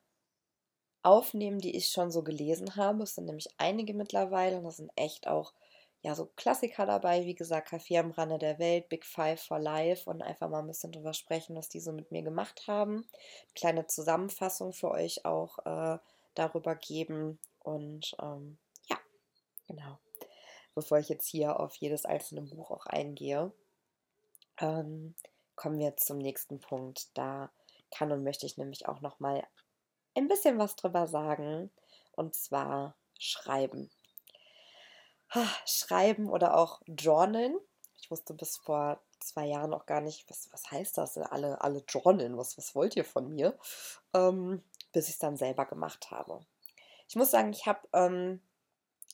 aufnehmen, 1.03 1.59
die 1.59 1.75
ich 1.75 1.87
schon 1.87 2.11
so 2.11 2.23
gelesen 2.23 2.75
habe. 2.75 3.03
Es 3.03 3.15
sind 3.15 3.25
nämlich 3.25 3.49
einige 3.57 3.93
mittlerweile 3.93 4.57
und 4.57 4.63
das 4.63 4.77
sind 4.77 4.91
echt 4.95 5.27
auch 5.27 5.53
ja 6.01 6.15
so 6.15 6.27
Klassiker 6.35 6.85
dabei, 6.85 7.25
wie 7.25 7.35
gesagt, 7.35 7.69
Kaffee 7.69 7.97
am 7.99 8.11
Rande 8.11 8.39
der 8.39 8.59
Welt, 8.59 8.89
Big 8.89 9.05
Five 9.05 9.41
for 9.41 9.59
Life 9.59 10.09
und 10.09 10.21
einfach 10.21 10.49
mal 10.49 10.59
ein 10.59 10.67
bisschen 10.67 10.91
drüber 10.91 11.13
sprechen, 11.13 11.55
was 11.55 11.69
die 11.69 11.79
so 11.79 11.91
mit 11.91 12.11
mir 12.11 12.23
gemacht 12.23 12.67
haben. 12.67 13.05
Kleine 13.55 13.87
Zusammenfassung 13.87 14.73
für 14.73 14.91
euch 14.91 15.25
auch 15.25 15.59
äh, 15.65 15.99
darüber 16.33 16.75
geben 16.75 17.39
und 17.59 18.15
ähm, 18.21 18.57
ja, 18.87 18.97
genau. 19.67 19.99
Bevor 20.73 20.99
ich 20.99 21.09
jetzt 21.09 21.27
hier 21.27 21.59
auf 21.59 21.75
jedes 21.75 22.05
einzelne 22.05 22.41
Buch 22.41 22.71
auch 22.71 22.85
eingehe, 22.85 23.51
ähm, 24.59 25.15
kommen 25.55 25.79
wir 25.79 25.97
zum 25.97 26.17
nächsten 26.17 26.59
Punkt. 26.59 27.09
Da 27.15 27.51
kann 27.91 28.11
und 28.11 28.23
möchte 28.23 28.45
ich 28.45 28.57
nämlich 28.57 28.87
auch 28.87 29.01
nochmal 29.01 29.43
ein 30.15 30.27
bisschen 30.27 30.57
was 30.57 30.75
drüber 30.75 31.07
sagen. 31.07 31.71
Und 32.13 32.35
zwar 32.35 32.95
Schreiben. 33.17 33.89
Schreiben 35.65 36.29
oder 36.29 36.57
auch 36.57 36.81
Journalen. 36.85 37.57
Ich 37.99 38.11
wusste 38.11 38.33
bis 38.33 38.57
vor 38.57 39.01
zwei 39.19 39.45
Jahren 39.45 39.73
auch 39.73 39.85
gar 39.85 40.01
nicht, 40.01 40.29
was, 40.29 40.49
was 40.51 40.71
heißt 40.71 40.97
das? 40.97 41.17
Alle, 41.17 41.61
alle 41.61 41.83
Journalen, 41.87 42.37
was, 42.37 42.57
was 42.57 42.75
wollt 42.75 42.95
ihr 42.95 43.05
von 43.05 43.29
mir? 43.29 43.57
Ähm, 44.13 44.63
bis 44.91 45.07
ich 45.07 45.13
es 45.13 45.19
dann 45.19 45.37
selber 45.37 45.65
gemacht 45.65 46.11
habe. 46.11 46.45
Ich 47.07 47.15
muss 47.15 47.31
sagen, 47.31 47.51
ich 47.51 47.65
habe 47.65 47.87
ähm, 47.93 48.41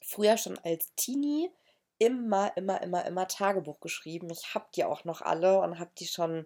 früher 0.01 0.37
schon 0.37 0.57
als 0.59 0.93
Teenie 0.95 1.51
immer, 1.99 2.55
immer, 2.55 2.81
immer, 2.81 3.05
immer 3.05 3.27
Tagebuch 3.27 3.79
geschrieben. 3.79 4.29
Ich 4.29 4.53
habe 4.53 4.67
die 4.75 4.85
auch 4.85 5.03
noch 5.03 5.21
alle 5.21 5.59
und 5.59 5.79
habe 5.79 5.91
die 5.97 6.07
schon 6.07 6.45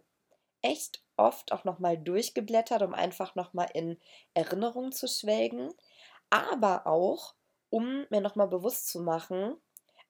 echt 0.61 1.03
oft 1.21 1.51
auch 1.51 1.63
nochmal 1.63 1.97
durchgeblättert, 1.97 2.81
um 2.81 2.93
einfach 2.93 3.35
nochmal 3.35 3.69
in 3.73 3.97
Erinnerung 4.33 4.91
zu 4.91 5.07
schwelgen, 5.07 5.73
aber 6.29 6.87
auch, 6.87 7.35
um 7.69 8.05
mir 8.09 8.21
nochmal 8.21 8.47
bewusst 8.47 8.87
zu 8.89 8.99
machen, 8.99 9.57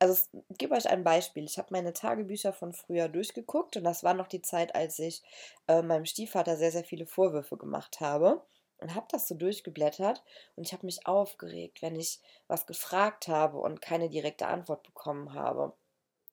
also 0.01 0.15
ich 0.49 0.57
gebe 0.57 0.73
euch 0.73 0.89
ein 0.89 1.03
Beispiel. 1.03 1.43
Ich 1.43 1.59
habe 1.59 1.67
meine 1.69 1.93
Tagebücher 1.93 2.53
von 2.53 2.73
früher 2.73 3.07
durchgeguckt 3.07 3.77
und 3.77 3.83
das 3.83 4.03
war 4.03 4.15
noch 4.15 4.27
die 4.27 4.41
Zeit, 4.41 4.73
als 4.73 4.97
ich 4.97 5.21
äh, 5.67 5.83
meinem 5.83 6.05
Stiefvater 6.05 6.57
sehr, 6.57 6.71
sehr 6.71 6.83
viele 6.83 7.05
Vorwürfe 7.05 7.55
gemacht 7.55 7.99
habe 7.99 8.41
und 8.79 8.95
habe 8.95 9.05
das 9.11 9.27
so 9.27 9.35
durchgeblättert 9.35 10.23
und 10.55 10.65
ich 10.65 10.73
habe 10.73 10.87
mich 10.87 11.05
aufgeregt, 11.05 11.83
wenn 11.83 11.95
ich 11.95 12.19
was 12.47 12.65
gefragt 12.65 13.27
habe 13.27 13.59
und 13.59 13.79
keine 13.79 14.09
direkte 14.09 14.47
Antwort 14.47 14.81
bekommen 14.81 15.33
habe. 15.33 15.73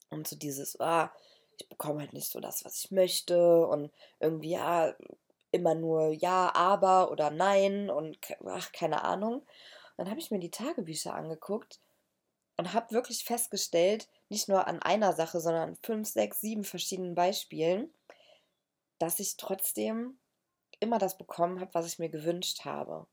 Und 0.09 0.27
so 0.27 0.35
dieses, 0.35 0.81
ah, 0.81 1.13
ich 1.59 1.69
bekomme 1.69 2.01
halt 2.01 2.13
nicht 2.13 2.31
so 2.31 2.41
das, 2.41 2.65
was 2.65 2.85
ich 2.85 2.91
möchte 2.91 3.67
und 3.67 3.91
irgendwie 4.21 4.51
ja 4.51 4.95
immer 5.51 5.75
nur 5.75 6.13
ja, 6.13 6.55
aber 6.55 7.11
oder 7.11 7.31
nein 7.31 7.91
und 7.91 8.19
ach, 8.47 8.73
keine 8.73 9.05
Ahnung. 9.05 9.41
Und 9.41 9.47
dann 9.97 10.11
habe 10.11 10.21
ich 10.21 10.31
mir 10.31 10.39
die 10.39 10.51
Tagebücher 10.51 11.15
angeguckt 11.15 11.81
und 12.57 12.73
habe 12.73 12.95
wirklich 12.95 13.25
festgestellt, 13.25 14.09
nicht 14.29 14.49
nur 14.49 14.67
an 14.67 14.81
einer 14.83 15.13
Sache, 15.13 15.41
sondern 15.41 15.71
an 15.71 15.77
fünf, 15.83 16.09
sechs, 16.09 16.41
sieben 16.41 16.65
verschiedenen 16.65 17.15
Beispielen, 17.15 17.93
dass 18.99 19.21
ich 19.21 19.37
trotzdem 19.37 20.19
immer 20.81 20.99
das 20.99 21.17
bekommen 21.19 21.61
habe, 21.61 21.75
was 21.75 21.87
ich 21.87 21.99
mir 21.99 22.11
gewünscht 22.11 22.65
habe. 22.65 23.07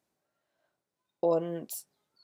Und 1.20 1.72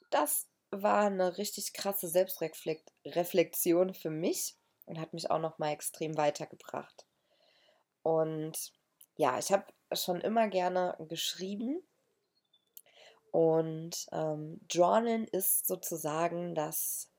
das 0.10 0.48
war 0.72 1.06
eine 1.06 1.38
richtig 1.38 1.74
krasse 1.74 2.08
Selbstreflexion 2.08 3.94
für 3.94 4.10
mich 4.10 4.56
und 4.92 5.00
hat 5.00 5.14
mich 5.14 5.32
auch 5.32 5.40
noch 5.40 5.58
mal 5.58 5.72
extrem 5.72 6.18
weitergebracht. 6.18 7.06
Und 8.04 8.74
ja, 9.16 9.40
ich 9.40 9.52
habe 9.52 9.64
schon 9.94 10.20
immer 10.20 10.50
gerne 10.50 10.98
geschrieben 11.08 11.82
und 13.32 14.08
ähm, 14.12 14.60
Journalen 14.70 15.26
ist 15.30 15.66
sozusagen 15.66 16.56
das 16.56 17.10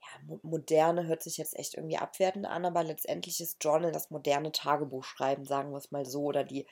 ja, 0.00 0.38
moderne, 0.42 1.06
hört 1.08 1.22
sich 1.22 1.36
jetzt 1.36 1.58
echt 1.58 1.74
irgendwie 1.74 1.98
abwertend 1.98 2.46
an, 2.46 2.64
aber 2.64 2.82
letztendlich 2.84 3.38
ist 3.42 3.62
Journal 3.62 3.92
das 3.92 4.10
moderne 4.10 4.50
Tagebuchschreiben, 4.50 5.44
sagen 5.44 5.72
wir 5.72 5.76
es 5.76 5.90
mal 5.90 6.06
so, 6.06 6.22
oder 6.22 6.42
die 6.42 6.66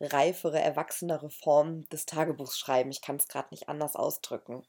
reifere, 0.00 0.60
erwachsenere 0.60 1.30
Form 1.30 1.88
des 1.88 2.06
Tagebuchschreiben. 2.06 2.92
Ich 2.92 3.02
kann 3.02 3.16
es 3.16 3.28
gerade 3.28 3.48
nicht 3.50 3.68
anders 3.68 3.96
ausdrücken. 3.96 4.62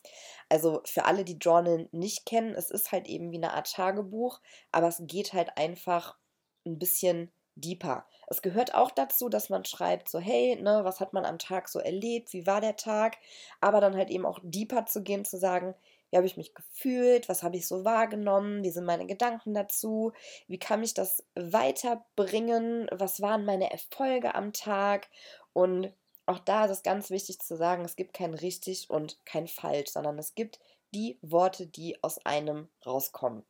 Also 0.50 0.82
für 0.86 1.06
alle, 1.06 1.24
die 1.24 1.38
Journal 1.38 1.88
nicht 1.92 2.26
kennen, 2.26 2.56
es 2.56 2.72
ist 2.72 2.92
halt 2.92 3.08
eben 3.08 3.32
wie 3.32 3.38
eine 3.38 3.54
Art 3.54 3.72
Tagebuch, 3.72 4.42
aber 4.72 4.88
es 4.88 5.02
geht 5.02 5.34
halt 5.34 5.58
einfach 5.58 6.18
ein 6.65 6.80
bisschen 6.80 7.32
deeper. 7.56 8.06
Es 8.28 8.42
gehört 8.42 8.74
auch 8.74 8.92
dazu, 8.92 9.30
dass 9.30 9.50
man 9.50 9.65
schreibt, 9.65 10.10
so 10.10 10.20
hey, 10.20 10.56
ne, 10.62 10.82
was 10.84 11.00
hat 11.00 11.13
man 11.13 11.26
am 11.26 11.39
Tag 11.39 11.68
so 11.70 11.80
erlebt, 11.80 12.34
wie 12.34 12.48
war 12.48 12.62
der 12.62 12.76
Tag, 12.76 13.18
aber 13.62 13.82
dann 13.82 13.96
halt 13.96 14.10
eben 14.10 14.26
auch 14.26 14.39
deeper 14.44 14.86
zu 14.86 15.04
gehen, 15.04 15.26
zu 15.26 15.38
sagen, 15.38 15.76
wie 16.10 16.17
habe 16.17 16.28
ich 16.28 16.38
mich 16.38 16.54
gefühlt, 16.54 17.30
was 17.30 17.43
habe 17.43 17.58
ich 17.58 17.67
so 17.67 17.86
wahrgenommen, 17.86 18.63
wie 18.63 18.72
sind 18.72 18.86
meine 18.86 19.06
Gedanken 19.06 19.54
dazu, 19.54 20.13
wie 20.48 20.60
kann 20.60 20.84
ich 20.84 20.93
das 20.93 21.24
weiterbringen, 21.36 22.88
was 22.91 23.22
waren 23.22 23.45
meine 23.45 23.72
Erfolge 23.72 24.36
am 24.36 24.54
Tag? 24.54 25.10
Und 25.54 25.93
auch 26.26 26.39
da 26.39 26.65
ist 26.65 26.72
es 26.72 26.84
ganz 26.84 27.10
wichtig 27.10 27.39
zu 27.39 27.58
sagen, 27.58 27.84
es 27.86 27.95
gibt 27.95 28.13
kein 28.13 28.34
richtig 28.34 28.89
und 28.89 29.17
kein 29.26 29.48
falsch, 29.48 29.91
sondern 29.91 30.17
es 30.19 30.36
gibt 30.36 30.60
die 30.93 31.17
Worte, 31.22 31.67
die 31.67 32.02
aus 32.04 32.24
einem 32.26 32.69
rauskommen. 32.86 33.43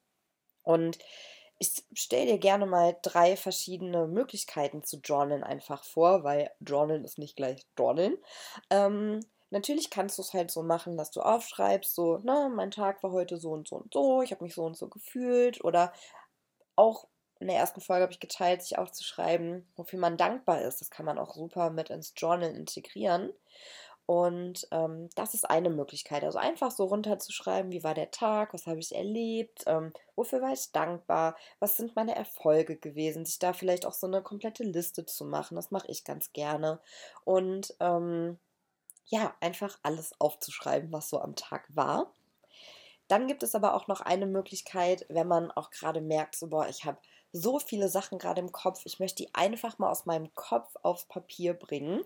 Und 0.63 0.99
ich 1.57 1.83
stelle 1.93 2.25
dir 2.25 2.37
gerne 2.37 2.65
mal 2.65 2.95
drei 3.01 3.35
verschiedene 3.35 4.07
Möglichkeiten 4.07 4.83
zu 4.83 4.97
Journalen 4.97 5.43
einfach 5.43 5.83
vor, 5.83 6.23
weil 6.23 6.51
Journalen 6.61 7.03
ist 7.03 7.17
nicht 7.17 7.35
gleich 7.35 7.65
Journalen. 7.77 8.17
Ähm, 8.69 9.19
natürlich 9.49 9.89
kannst 9.89 10.17
du 10.17 10.21
es 10.21 10.33
halt 10.33 10.51
so 10.51 10.63
machen, 10.63 10.97
dass 10.97 11.11
du 11.11 11.21
aufschreibst, 11.21 11.93
so, 11.95 12.17
ne, 12.19 12.51
mein 12.53 12.71
Tag 12.71 13.03
war 13.03 13.11
heute 13.11 13.37
so 13.37 13.51
und 13.51 13.67
so 13.67 13.77
und 13.77 13.93
so, 13.93 14.21
ich 14.21 14.31
habe 14.31 14.43
mich 14.43 14.55
so 14.55 14.63
und 14.63 14.77
so 14.77 14.87
gefühlt. 14.89 15.63
Oder 15.63 15.93
auch 16.75 17.07
in 17.39 17.47
der 17.47 17.57
ersten 17.57 17.81
Folge 17.81 18.03
habe 18.03 18.13
ich 18.13 18.19
geteilt, 18.19 18.61
sich 18.61 18.77
aufzuschreiben, 18.77 19.67
wofür 19.75 19.99
man 19.99 20.17
dankbar 20.17 20.61
ist. 20.61 20.81
Das 20.81 20.89
kann 20.89 21.05
man 21.05 21.17
auch 21.17 21.33
super 21.35 21.69
mit 21.69 21.89
ins 21.89 22.13
Journal 22.15 22.55
integrieren. 22.55 23.33
Und 24.05 24.67
ähm, 24.71 25.09
das 25.13 25.35
ist 25.35 25.47
eine 25.47 25.69
Möglichkeit. 25.69 26.23
Also 26.23 26.39
einfach 26.39 26.71
so 26.71 26.85
runterzuschreiben, 26.85 27.71
wie 27.71 27.83
war 27.83 27.93
der 27.93 28.09
Tag, 28.09 28.55
was 28.55 28.65
habe 28.65 28.79
ich 28.79 28.95
erlebt, 28.95 29.65
ähm, 29.67 29.93
wofür 30.15 30.41
war 30.41 30.51
ich 30.51 30.71
dankbar, 30.71 31.35
was 31.59 31.77
sind 31.77 31.95
meine 31.95 32.15
Erfolge 32.15 32.75
gewesen, 32.77 33.23
sich 33.23 33.37
da 33.37 33.53
vielleicht 33.53 33.85
auch 33.85 33.93
so 33.93 34.07
eine 34.07 34.23
komplette 34.23 34.63
Liste 34.63 35.05
zu 35.05 35.25
machen. 35.25 35.55
Das 35.55 35.69
mache 35.69 35.87
ich 35.89 36.03
ganz 36.05 36.33
gerne. 36.33 36.79
Und 37.23 37.75
ähm, 37.79 38.39
ja, 39.09 39.35
einfach 39.41 39.77
alles 39.83 40.13
aufzuschreiben, 40.19 40.91
was 40.91 41.09
so 41.09 41.19
am 41.19 41.35
Tag 41.35 41.65
war. 41.75 42.13
Dann 43.07 43.27
gibt 43.27 43.41
es 43.41 43.55
aber 43.55 43.73
auch 43.73 43.87
noch 43.87 44.01
eine 44.01 44.27
Möglichkeit, 44.27 45.05
wenn 45.09 45.27
man 45.27 45.51
auch 45.51 45.71
gerade 45.71 45.99
merkt, 45.99 46.35
so, 46.35 46.47
boah, 46.47 46.67
ich 46.69 46.85
habe 46.85 46.99
so 47.31 47.59
viele 47.59 47.89
Sachen 47.89 48.19
gerade 48.19 48.39
im 48.39 48.51
Kopf, 48.51 48.81
ich 48.85 48.99
möchte 48.99 49.23
die 49.23 49.33
einfach 49.33 49.79
mal 49.79 49.89
aus 49.89 50.05
meinem 50.05 50.33
Kopf 50.35 50.75
aufs 50.83 51.05
Papier 51.05 51.55
bringen. 51.55 52.03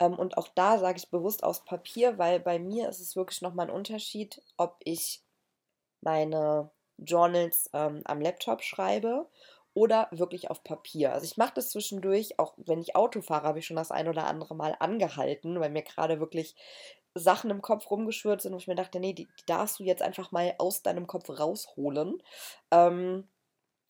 Ähm, 0.00 0.18
und 0.18 0.36
auch 0.36 0.48
da 0.48 0.78
sage 0.78 0.98
ich 0.98 1.10
bewusst 1.10 1.44
aus 1.44 1.64
Papier, 1.64 2.18
weil 2.18 2.40
bei 2.40 2.58
mir 2.58 2.88
ist 2.88 3.00
es 3.00 3.14
wirklich 3.14 3.40
nochmal 3.42 3.68
ein 3.68 3.74
Unterschied, 3.74 4.42
ob 4.56 4.76
ich 4.84 5.22
meine 6.00 6.70
Journals 6.98 7.70
ähm, 7.72 8.02
am 8.04 8.20
Laptop 8.20 8.62
schreibe 8.62 9.28
oder 9.74 10.08
wirklich 10.10 10.50
auf 10.50 10.62
Papier. 10.64 11.12
Also 11.12 11.24
ich 11.24 11.36
mache 11.36 11.52
das 11.54 11.70
zwischendurch, 11.70 12.38
auch 12.38 12.54
wenn 12.56 12.80
ich 12.80 12.96
Auto 12.96 13.22
fahre, 13.22 13.46
habe 13.46 13.58
ich 13.58 13.66
schon 13.66 13.76
das 13.76 13.90
ein 13.90 14.08
oder 14.08 14.26
andere 14.26 14.54
Mal 14.54 14.76
angehalten, 14.78 15.58
weil 15.60 15.70
mir 15.70 15.82
gerade 15.82 16.20
wirklich 16.20 16.54
Sachen 17.14 17.50
im 17.50 17.62
Kopf 17.62 17.90
rumgeschwört 17.90 18.40
sind, 18.40 18.52
wo 18.52 18.58
ich 18.58 18.68
mir 18.68 18.74
dachte, 18.74 19.00
nee, 19.00 19.12
die, 19.12 19.26
die 19.26 19.46
darfst 19.46 19.78
du 19.78 19.84
jetzt 19.84 20.02
einfach 20.02 20.32
mal 20.32 20.54
aus 20.58 20.82
deinem 20.82 21.06
Kopf 21.06 21.28
rausholen. 21.28 22.22
Ähm, 22.70 23.28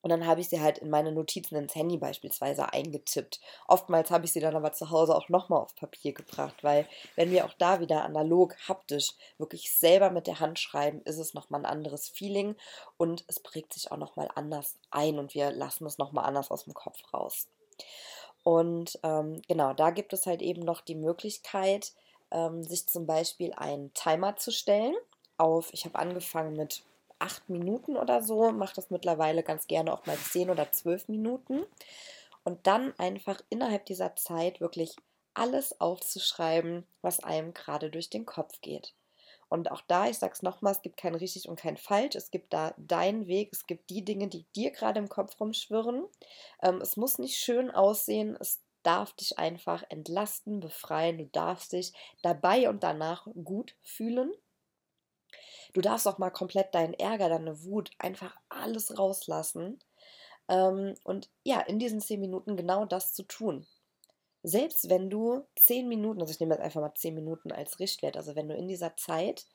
und 0.02 0.10
dann 0.10 0.26
habe 0.26 0.40
ich 0.40 0.48
sie 0.48 0.60
halt 0.60 0.78
in 0.78 0.90
meine 0.90 1.12
Notizen 1.12 1.56
ins 1.56 1.74
Handy 1.74 1.96
beispielsweise 1.96 2.72
eingetippt. 2.72 3.40
Oftmals 3.68 4.10
habe 4.10 4.24
ich 4.24 4.32
sie 4.32 4.40
dann 4.40 4.56
aber 4.56 4.72
zu 4.72 4.90
Hause 4.90 5.14
auch 5.14 5.28
nochmal 5.28 5.60
auf 5.60 5.74
Papier 5.76 6.12
gebracht, 6.12 6.56
weil 6.62 6.86
wenn 7.14 7.30
wir 7.30 7.44
auch 7.46 7.54
da 7.54 7.80
wieder 7.80 8.04
analog, 8.04 8.56
haptisch, 8.68 9.12
wirklich 9.38 9.72
selber 9.72 10.10
mit 10.10 10.26
der 10.26 10.40
Hand 10.40 10.58
schreiben, 10.58 11.02
ist 11.04 11.18
es 11.18 11.34
nochmal 11.34 11.60
ein 11.60 11.66
anderes 11.66 12.08
Feeling 12.08 12.56
und 12.96 13.24
es 13.28 13.40
prägt 13.40 13.72
sich 13.72 13.92
auch 13.92 13.96
nochmal 13.96 14.28
anders 14.34 14.76
ein 14.90 15.18
und 15.18 15.34
wir 15.34 15.52
lassen 15.52 15.86
es 15.86 15.98
nochmal 15.98 16.24
anders 16.24 16.50
aus 16.50 16.64
dem 16.64 16.74
Kopf 16.74 16.98
raus. 17.14 17.48
Und 18.42 18.98
ähm, 19.04 19.40
genau, 19.46 19.72
da 19.72 19.90
gibt 19.90 20.12
es 20.12 20.26
halt 20.26 20.42
eben 20.42 20.62
noch 20.62 20.80
die 20.80 20.96
Möglichkeit, 20.96 21.92
ähm, 22.32 22.64
sich 22.64 22.88
zum 22.88 23.06
Beispiel 23.06 23.52
einen 23.54 23.94
Timer 23.94 24.36
zu 24.36 24.50
stellen 24.50 24.94
auf, 25.38 25.72
ich 25.72 25.84
habe 25.84 25.98
angefangen 25.98 26.56
mit 26.56 26.82
acht 27.22 27.48
Minuten 27.48 27.96
oder 27.96 28.22
so, 28.22 28.50
mache 28.50 28.74
das 28.74 28.90
mittlerweile 28.90 29.42
ganz 29.42 29.66
gerne 29.66 29.92
auch 29.92 30.06
mal 30.06 30.18
zehn 30.18 30.50
oder 30.50 30.72
zwölf 30.72 31.08
Minuten. 31.08 31.64
Und 32.44 32.66
dann 32.66 32.92
einfach 32.98 33.40
innerhalb 33.48 33.86
dieser 33.86 34.16
Zeit 34.16 34.60
wirklich 34.60 34.96
alles 35.34 35.80
aufzuschreiben, 35.80 36.84
was 37.00 37.22
einem 37.22 37.54
gerade 37.54 37.90
durch 37.90 38.10
den 38.10 38.26
Kopf 38.26 38.60
geht. 38.60 38.92
Und 39.48 39.70
auch 39.70 39.82
da, 39.86 40.08
ich 40.08 40.18
sage 40.18 40.32
es 40.32 40.42
nochmal, 40.42 40.72
es 40.72 40.82
gibt 40.82 40.96
kein 40.96 41.14
richtig 41.14 41.48
und 41.48 41.56
kein 41.56 41.76
falsch. 41.76 42.16
Es 42.16 42.30
gibt 42.30 42.52
da 42.52 42.74
deinen 42.78 43.26
Weg. 43.26 43.50
Es 43.52 43.66
gibt 43.66 43.90
die 43.90 44.04
Dinge, 44.04 44.28
die 44.28 44.44
dir 44.56 44.70
gerade 44.70 44.98
im 44.98 45.10
Kopf 45.10 45.38
rumschwirren. 45.38 46.06
Ähm, 46.62 46.80
es 46.80 46.96
muss 46.96 47.18
nicht 47.18 47.36
schön 47.36 47.70
aussehen. 47.70 48.36
Es 48.40 48.60
darf 48.82 49.12
dich 49.12 49.38
einfach 49.38 49.84
entlasten, 49.90 50.60
befreien. 50.60 51.18
Du 51.18 51.26
darfst 51.26 51.72
dich 51.72 51.92
dabei 52.22 52.68
und 52.68 52.82
danach 52.82 53.26
gut 53.44 53.76
fühlen. 53.82 54.32
Du 55.72 55.80
darfst 55.80 56.06
auch 56.06 56.18
mal 56.18 56.30
komplett 56.30 56.74
deinen 56.74 56.94
Ärger, 56.94 57.28
deine 57.28 57.64
Wut, 57.64 57.90
einfach 57.98 58.36
alles 58.48 58.98
rauslassen. 58.98 59.78
Ähm, 60.48 60.94
und 61.04 61.30
ja, 61.44 61.60
in 61.60 61.78
diesen 61.78 62.00
zehn 62.00 62.20
Minuten 62.20 62.56
genau 62.56 62.84
das 62.84 63.14
zu 63.14 63.22
tun. 63.22 63.66
Selbst 64.42 64.90
wenn 64.90 65.08
du 65.08 65.46
zehn 65.56 65.88
Minuten, 65.88 66.20
also 66.20 66.32
ich 66.32 66.40
nehme 66.40 66.54
jetzt 66.54 66.64
einfach 66.64 66.80
mal 66.80 66.94
zehn 66.94 67.14
Minuten 67.14 67.52
als 67.52 67.78
Richtwert, 67.78 68.16
also 68.16 68.34
wenn 68.34 68.48
du 68.48 68.56
in 68.56 68.68
dieser 68.68 68.96
Zeit 68.96 69.46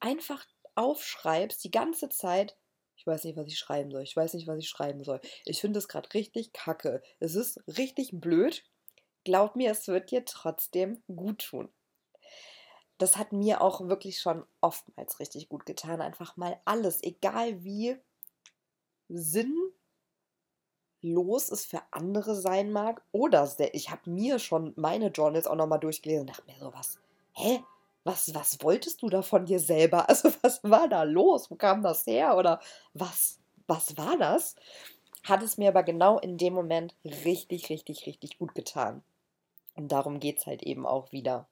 einfach 0.00 0.44
aufschreibst, 0.74 1.62
die 1.64 1.70
ganze 1.70 2.08
Zeit, 2.08 2.56
ich 2.96 3.06
weiß 3.06 3.24
nicht, 3.24 3.36
was 3.36 3.46
ich 3.46 3.58
schreiben 3.58 3.90
soll, 3.92 4.02
ich 4.02 4.16
weiß 4.16 4.34
nicht, 4.34 4.48
was 4.48 4.58
ich 4.58 4.68
schreiben 4.68 5.04
soll. 5.04 5.20
Ich 5.44 5.60
finde 5.60 5.78
es 5.78 5.88
gerade 5.88 6.12
richtig 6.12 6.52
kacke. 6.52 7.02
Es 7.20 7.34
ist 7.34 7.62
richtig 7.78 8.10
blöd. 8.12 8.64
Glaub 9.24 9.54
mir, 9.54 9.70
es 9.70 9.86
wird 9.86 10.10
dir 10.10 10.24
trotzdem 10.24 11.02
gut 11.06 11.38
tun 11.38 11.68
das 12.98 13.16
hat 13.16 13.32
mir 13.32 13.60
auch 13.60 13.88
wirklich 13.88 14.20
schon 14.20 14.44
oftmals 14.60 15.18
richtig 15.18 15.48
gut 15.48 15.66
getan. 15.66 16.00
Einfach 16.00 16.36
mal 16.36 16.60
alles, 16.64 17.02
egal 17.02 17.64
wie 17.64 17.96
sinnlos 19.08 19.72
es 21.50 21.64
für 21.64 21.82
andere 21.90 22.34
sein 22.34 22.70
mag. 22.70 23.02
Oder 23.12 23.50
ich 23.72 23.90
habe 23.90 24.08
mir 24.10 24.38
schon 24.38 24.72
meine 24.76 25.08
Journals 25.08 25.46
auch 25.46 25.56
nochmal 25.56 25.80
durchgelesen 25.80 26.22
und 26.22 26.30
dachte 26.30 26.46
mir 26.46 26.58
so, 26.58 26.72
was, 26.72 26.98
hä? 27.32 27.64
Was, 28.04 28.34
was 28.34 28.60
wolltest 28.62 29.02
du 29.02 29.08
da 29.08 29.22
von 29.22 29.46
dir 29.46 29.60
selber? 29.60 30.08
Also 30.08 30.32
was 30.42 30.62
war 30.64 30.88
da 30.88 31.04
los? 31.04 31.50
Wo 31.50 31.54
kam 31.54 31.82
das 31.82 32.04
her? 32.06 32.36
Oder 32.36 32.60
was, 32.94 33.38
was 33.68 33.96
war 33.96 34.16
das? 34.18 34.56
Hat 35.22 35.42
es 35.42 35.56
mir 35.56 35.68
aber 35.68 35.84
genau 35.84 36.18
in 36.18 36.36
dem 36.36 36.52
Moment 36.52 36.96
richtig, 37.04 37.70
richtig, 37.70 38.06
richtig 38.06 38.38
gut 38.38 38.56
getan. 38.56 39.04
Und 39.74 39.92
darum 39.92 40.18
geht 40.18 40.38
es 40.38 40.46
halt 40.46 40.62
eben 40.62 40.84
auch 40.84 41.12
wieder. 41.12 41.48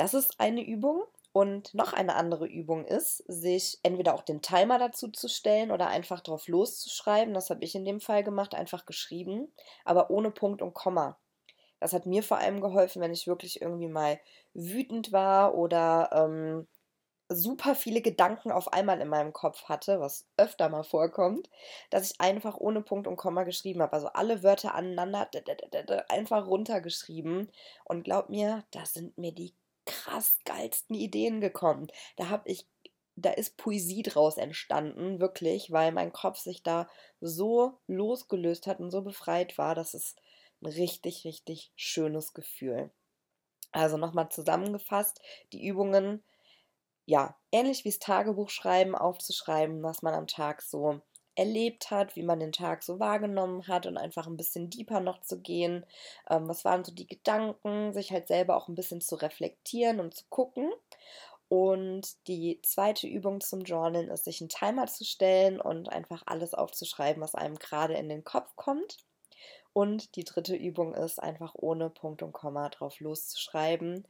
Das 0.00 0.14
ist 0.14 0.40
eine 0.40 0.66
Übung. 0.66 1.02
Und 1.32 1.74
noch 1.74 1.92
eine 1.92 2.16
andere 2.16 2.46
Übung 2.46 2.86
ist, 2.86 3.18
sich 3.28 3.78
entweder 3.82 4.14
auch 4.14 4.22
den 4.22 4.40
Timer 4.40 4.78
dazu 4.78 5.08
zu 5.08 5.28
stellen 5.28 5.70
oder 5.70 5.88
einfach 5.88 6.20
drauf 6.20 6.48
loszuschreiben. 6.48 7.34
Das 7.34 7.50
habe 7.50 7.62
ich 7.62 7.74
in 7.74 7.84
dem 7.84 8.00
Fall 8.00 8.24
gemacht, 8.24 8.54
einfach 8.54 8.86
geschrieben, 8.86 9.52
aber 9.84 10.10
ohne 10.10 10.30
Punkt 10.30 10.62
und 10.62 10.72
Komma. 10.74 11.18
Das 11.80 11.92
hat 11.92 12.06
mir 12.06 12.22
vor 12.22 12.38
allem 12.38 12.62
geholfen, 12.62 13.00
wenn 13.02 13.12
ich 13.12 13.28
wirklich 13.28 13.60
irgendwie 13.60 13.88
mal 13.88 14.18
wütend 14.54 15.12
war 15.12 15.54
oder 15.54 16.08
ähm, 16.12 16.66
super 17.28 17.74
viele 17.76 18.00
Gedanken 18.00 18.50
auf 18.50 18.72
einmal 18.72 19.00
in 19.00 19.08
meinem 19.08 19.32
Kopf 19.32 19.64
hatte, 19.64 20.00
was 20.00 20.26
öfter 20.36 20.68
mal 20.68 20.82
vorkommt, 20.82 21.48
dass 21.90 22.10
ich 22.10 22.20
einfach 22.20 22.56
ohne 22.56 22.82
Punkt 22.82 23.06
und 23.06 23.16
Komma 23.16 23.44
geschrieben 23.44 23.82
habe. 23.82 23.92
Also 23.92 24.08
alle 24.08 24.42
Wörter 24.42 24.74
aneinander 24.74 25.28
einfach 26.08 26.46
runtergeschrieben. 26.46 27.52
Und 27.84 28.02
glaub 28.02 28.30
mir, 28.30 28.64
da 28.72 28.84
sind 28.84 29.16
mir 29.16 29.32
die 29.32 29.54
krass 29.90 30.38
geilsten 30.44 30.94
Ideen 30.94 31.40
gekommen. 31.40 31.88
Da 32.16 32.28
habe 32.28 32.48
ich 32.48 32.66
da 33.16 33.30
ist 33.30 33.56
Poesie 33.56 34.02
draus 34.02 34.36
entstanden, 34.38 35.20
wirklich, 35.20 35.70
weil 35.70 35.92
mein 35.92 36.12
Kopf 36.12 36.38
sich 36.38 36.62
da 36.62 36.88
so 37.20 37.78
losgelöst 37.86 38.66
hat 38.66 38.80
und 38.80 38.90
so 38.90 39.02
befreit 39.02 39.58
war, 39.58 39.74
dass 39.74 39.94
es 39.94 40.16
ein 40.62 40.66
richtig, 40.66 41.24
richtig 41.24 41.72
schönes 41.76 42.32
Gefühl. 42.32 42.90
Also 43.72 43.96
nochmal 43.96 44.30
zusammengefasst, 44.30 45.20
die 45.52 45.66
Übungen, 45.66 46.24
ja, 47.06 47.36
ähnlich 47.52 47.84
wie 47.84 47.90
das 47.90 47.98
Tagebuch 47.98 48.50
schreiben, 48.50 48.94
aufzuschreiben, 48.94 49.82
was 49.82 50.02
man 50.02 50.14
am 50.14 50.26
Tag 50.26 50.62
so 50.62 51.00
erlebt 51.40 51.90
hat, 51.90 52.16
wie 52.16 52.22
man 52.22 52.38
den 52.38 52.52
Tag 52.52 52.82
so 52.82 53.00
wahrgenommen 53.00 53.66
hat 53.66 53.86
und 53.86 53.96
einfach 53.96 54.26
ein 54.26 54.36
bisschen 54.36 54.68
deeper 54.68 55.00
noch 55.00 55.22
zu 55.22 55.40
gehen. 55.40 55.86
Ähm, 56.28 56.46
was 56.48 56.66
waren 56.66 56.84
so 56.84 56.92
die 56.92 57.06
Gedanken, 57.06 57.94
sich 57.94 58.12
halt 58.12 58.28
selber 58.28 58.56
auch 58.56 58.68
ein 58.68 58.74
bisschen 58.74 59.00
zu 59.00 59.16
reflektieren 59.16 60.00
und 60.00 60.14
zu 60.14 60.24
gucken. 60.28 60.70
Und 61.48 62.28
die 62.28 62.60
zweite 62.62 63.08
Übung 63.08 63.40
zum 63.40 63.62
Journalen 63.62 64.10
ist, 64.10 64.24
sich 64.24 64.40
einen 64.40 64.50
Timer 64.50 64.86
zu 64.86 65.04
stellen 65.04 65.60
und 65.60 65.88
einfach 65.88 66.22
alles 66.26 66.52
aufzuschreiben, 66.52 67.22
was 67.22 67.34
einem 67.34 67.58
gerade 67.58 67.94
in 67.94 68.10
den 68.10 68.22
Kopf 68.22 68.54
kommt. 68.54 68.98
Und 69.72 70.16
die 70.16 70.24
dritte 70.24 70.54
Übung 70.54 70.94
ist 70.94 71.22
einfach 71.22 71.54
ohne 71.54 71.88
Punkt 71.88 72.22
und 72.22 72.32
Komma 72.32 72.68
drauf 72.68 73.00
loszuschreiben 73.00 74.06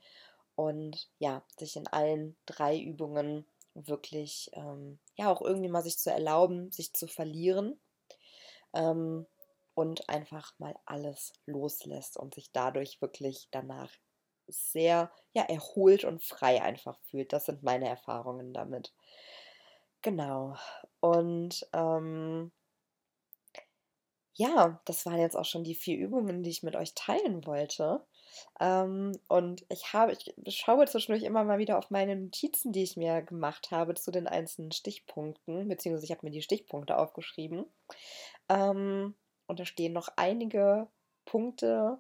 und 0.57 1.09
ja, 1.19 1.43
sich 1.59 1.77
in 1.77 1.87
allen 1.87 2.37
drei 2.47 2.79
Übungen 2.79 3.47
wirklich 3.75 4.51
ähm, 4.55 4.99
ja 5.21 5.31
auch 5.31 5.43
irgendwie 5.43 5.69
mal 5.69 5.83
sich 5.83 5.99
zu 5.99 6.11
erlauben, 6.11 6.71
sich 6.73 6.93
zu 6.95 7.07
verlieren 7.07 7.81
ähm, 8.75 9.27
und 9.75 10.09
einfach 10.09 10.53
mal 10.59 10.75
alles 10.87 11.33
loslässt 11.47 12.17
und 12.17 12.35
sich 12.35 12.53
dadurch 12.53 13.01
wirklich 13.01 13.49
danach 13.51 13.91
sehr 14.49 15.13
ja, 15.33 15.43
erholt 15.45 16.05
und 16.05 16.25
frei 16.25 16.63
einfach 16.63 16.99
fühlt. 17.05 17.33
Das 17.33 17.47
sind 17.47 17.63
meine 17.63 17.89
Erfahrungen 17.89 18.53
damit. 18.53 18.93
Genau. 20.03 20.57
Und 21.01 21.67
ähm, 21.73 22.53
ja, 24.35 24.81
das 24.87 25.05
waren 25.07 25.19
jetzt 25.21 25.37
auch 25.37 25.45
schon 25.45 25.65
die 25.65 25.75
vier 25.75 25.99
Übungen, 25.99 26.43
die 26.43 26.51
ich 26.51 26.63
mit 26.63 26.75
euch 26.77 26.95
teilen 26.95 27.47
wollte. 27.47 28.05
Ähm, 28.61 29.13
und 29.29 29.65
ich 29.69 29.93
habe, 29.93 30.17
ich 30.45 30.57
schaue 30.57 30.87
zwischendurch 30.87 31.25
immer 31.25 31.45
mal 31.45 31.59
wieder 31.59 31.79
auf 31.79 31.91
meine 31.91 32.17
Notizen, 32.17 32.73
die 32.73 32.83
ich 32.83 32.97
mir 32.97 33.23
gemacht 33.23 33.71
habe 33.71 33.95
zu 33.95 34.11
den 34.11 34.27
einzelnen 34.27 34.73
Stichpunkten, 34.73 35.69
beziehungsweise 35.69 36.05
ich 36.05 36.13
habe 36.13 36.27
mir 36.27 36.33
die 36.33 36.43
Stichpunkte 36.43 36.97
aufgeschrieben. 36.97 37.67
Ähm, 38.49 39.15
und 39.47 39.61
da 39.61 39.65
stehen 39.65 39.93
noch 39.93 40.09
einige 40.17 40.89
Punkte 41.25 41.99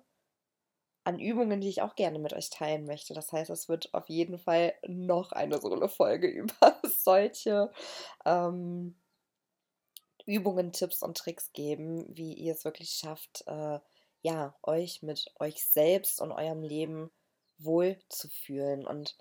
an 1.04 1.18
Übungen, 1.18 1.60
die 1.60 1.68
ich 1.68 1.82
auch 1.82 1.94
gerne 1.94 2.18
mit 2.18 2.32
euch 2.32 2.50
teilen 2.50 2.84
möchte. 2.84 3.14
Das 3.14 3.32
heißt, 3.32 3.50
es 3.50 3.68
wird 3.68 3.92
auf 3.94 4.08
jeden 4.08 4.38
Fall 4.38 4.74
noch 4.86 5.32
eine 5.32 5.60
Solo-Folge 5.60 6.28
über 6.28 6.80
solche 6.84 7.72
ähm, 8.24 8.96
Übungen, 10.26 10.72
Tipps 10.72 11.02
und 11.02 11.16
Tricks 11.16 11.52
geben, 11.52 12.04
wie 12.08 12.34
ihr 12.34 12.52
es 12.52 12.64
wirklich 12.64 12.90
schafft, 12.90 13.44
äh, 13.46 13.80
ja, 14.22 14.54
euch 14.62 15.02
mit 15.02 15.32
euch 15.38 15.64
selbst 15.64 16.20
und 16.20 16.32
eurem 16.32 16.62
Leben 16.62 17.10
wohl 17.58 17.98
zu 18.08 18.28
fühlen 18.28 18.86
und 18.86 19.16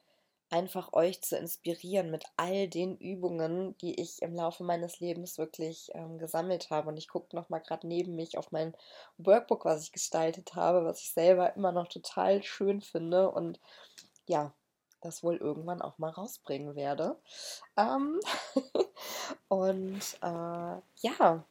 einfach 0.50 0.94
euch 0.94 1.22
zu 1.22 1.38
inspirieren 1.38 2.10
mit 2.10 2.26
all 2.38 2.68
den 2.68 2.98
Übungen, 2.98 3.78
die 3.78 4.00
ich 4.02 4.22
im 4.22 4.36
Laufe 4.36 4.64
meines 4.64 5.00
Lebens 5.00 5.38
wirklich 5.38 5.92
ähm, 5.94 6.18
gesammelt 6.18 6.70
habe. 6.72 6.90
Und 6.90 6.98
ich 6.98 7.08
gucke 7.08 7.36
nochmal 7.36 7.62
gerade 7.62 7.88
neben 7.88 8.16
mich 8.16 8.38
auf 8.38 8.52
mein 8.52 8.76
Workbook, 9.18 9.66
was 9.66 9.84
ich 9.84 9.92
gestaltet 9.92 10.56
habe, 10.56 10.86
was 10.86 11.02
ich 11.02 11.12
selber 11.12 11.56
immer 11.56 11.72
noch 11.72 11.88
total 11.88 12.42
schön 12.44 12.82
finde 12.82 13.30
und 13.30 13.60
ja, 14.28 14.54
das 15.02 15.24
wohl 15.24 15.38
irgendwann 15.38 15.82
auch 15.82 15.98
mal 15.98 16.10
rausbringen 16.10 16.76
werde. 16.76 17.18
Ähm 17.78 18.20
und 19.48 20.02
äh, 20.22 20.82
ja, 21.02 21.46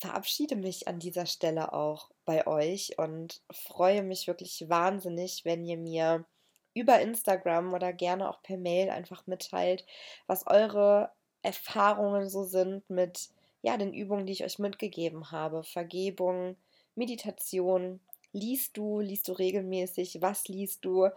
verabschiede 0.00 0.56
mich 0.56 0.88
an 0.88 0.98
dieser 0.98 1.26
Stelle 1.26 1.74
auch 1.74 2.10
bei 2.24 2.46
euch 2.46 2.98
und 2.98 3.42
freue 3.52 4.02
mich 4.02 4.26
wirklich 4.26 4.68
wahnsinnig, 4.68 5.44
wenn 5.44 5.64
ihr 5.64 5.76
mir 5.76 6.24
über 6.72 7.00
Instagram 7.00 7.74
oder 7.74 7.92
gerne 7.92 8.28
auch 8.30 8.42
per 8.42 8.56
Mail 8.56 8.90
einfach 8.90 9.26
mitteilt, 9.26 9.84
was 10.26 10.46
eure 10.46 11.10
Erfahrungen 11.42 12.28
so 12.28 12.44
sind 12.44 12.88
mit 12.88 13.28
ja, 13.62 13.76
den 13.76 13.92
Übungen, 13.92 14.24
die 14.24 14.32
ich 14.32 14.44
euch 14.44 14.58
mitgegeben 14.58 15.30
habe. 15.32 15.64
Vergebung, 15.64 16.56
Meditation. 16.94 18.00
Liest 18.32 18.76
du, 18.76 19.00
liest 19.00 19.28
du 19.28 19.32
regelmäßig? 19.32 20.22
Was 20.22 20.48
liest 20.48 20.84
du? 20.84 21.08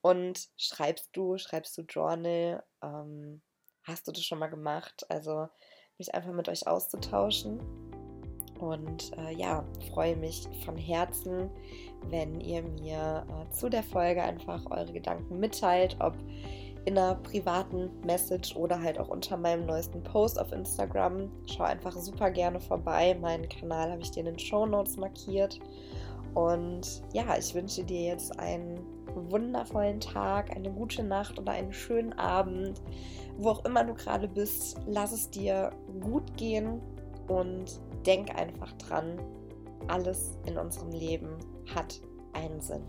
Und 0.00 0.48
schreibst 0.56 1.10
du, 1.12 1.38
schreibst 1.38 1.78
du 1.78 1.82
Journal? 1.82 2.64
Ähm, 2.82 3.42
hast 3.84 4.08
du 4.08 4.12
das 4.12 4.24
schon 4.24 4.40
mal 4.40 4.48
gemacht? 4.48 5.06
Also 5.08 5.48
mich 5.98 6.14
einfach 6.14 6.32
mit 6.32 6.48
euch 6.48 6.66
auszutauschen. 6.66 7.93
Und 8.58 9.12
äh, 9.18 9.34
ja, 9.34 9.64
freue 9.92 10.16
mich 10.16 10.48
von 10.64 10.76
Herzen, 10.76 11.50
wenn 12.10 12.40
ihr 12.40 12.62
mir 12.62 13.26
äh, 13.28 13.50
zu 13.52 13.68
der 13.68 13.82
Folge 13.82 14.22
einfach 14.22 14.64
eure 14.70 14.92
Gedanken 14.92 15.40
mitteilt, 15.40 15.96
ob 16.00 16.14
in 16.84 16.98
einer 16.98 17.14
privaten 17.16 17.90
Message 18.04 18.54
oder 18.56 18.80
halt 18.80 18.98
auch 18.98 19.08
unter 19.08 19.36
meinem 19.36 19.66
neuesten 19.66 20.02
Post 20.02 20.38
auf 20.38 20.52
Instagram. 20.52 21.30
Schau 21.46 21.64
einfach 21.64 21.92
super 21.92 22.30
gerne 22.30 22.60
vorbei. 22.60 23.16
Meinen 23.20 23.48
Kanal 23.48 23.90
habe 23.90 24.02
ich 24.02 24.10
dir 24.10 24.20
in 24.20 24.26
den 24.26 24.38
Show 24.38 24.66
Notes 24.66 24.96
markiert. 24.96 25.58
Und 26.34 27.02
ja, 27.12 27.24
ich 27.38 27.54
wünsche 27.54 27.84
dir 27.84 28.02
jetzt 28.02 28.38
einen 28.38 28.80
wundervollen 29.30 30.00
Tag, 30.00 30.54
eine 30.54 30.70
gute 30.70 31.02
Nacht 31.02 31.38
oder 31.38 31.52
einen 31.52 31.72
schönen 31.72 32.12
Abend. 32.14 32.82
Wo 33.38 33.50
auch 33.50 33.64
immer 33.64 33.84
du 33.84 33.94
gerade 33.94 34.28
bist, 34.28 34.76
lass 34.86 35.12
es 35.12 35.30
dir 35.30 35.70
gut 36.00 36.36
gehen 36.36 36.80
und 37.28 37.80
denk 38.06 38.34
einfach 38.34 38.72
dran, 38.74 39.18
alles 39.88 40.38
in 40.46 40.56
unserem 40.58 40.90
Leben 40.90 41.36
hat 41.74 42.00
einen 42.32 42.60
Sinn. 42.60 42.84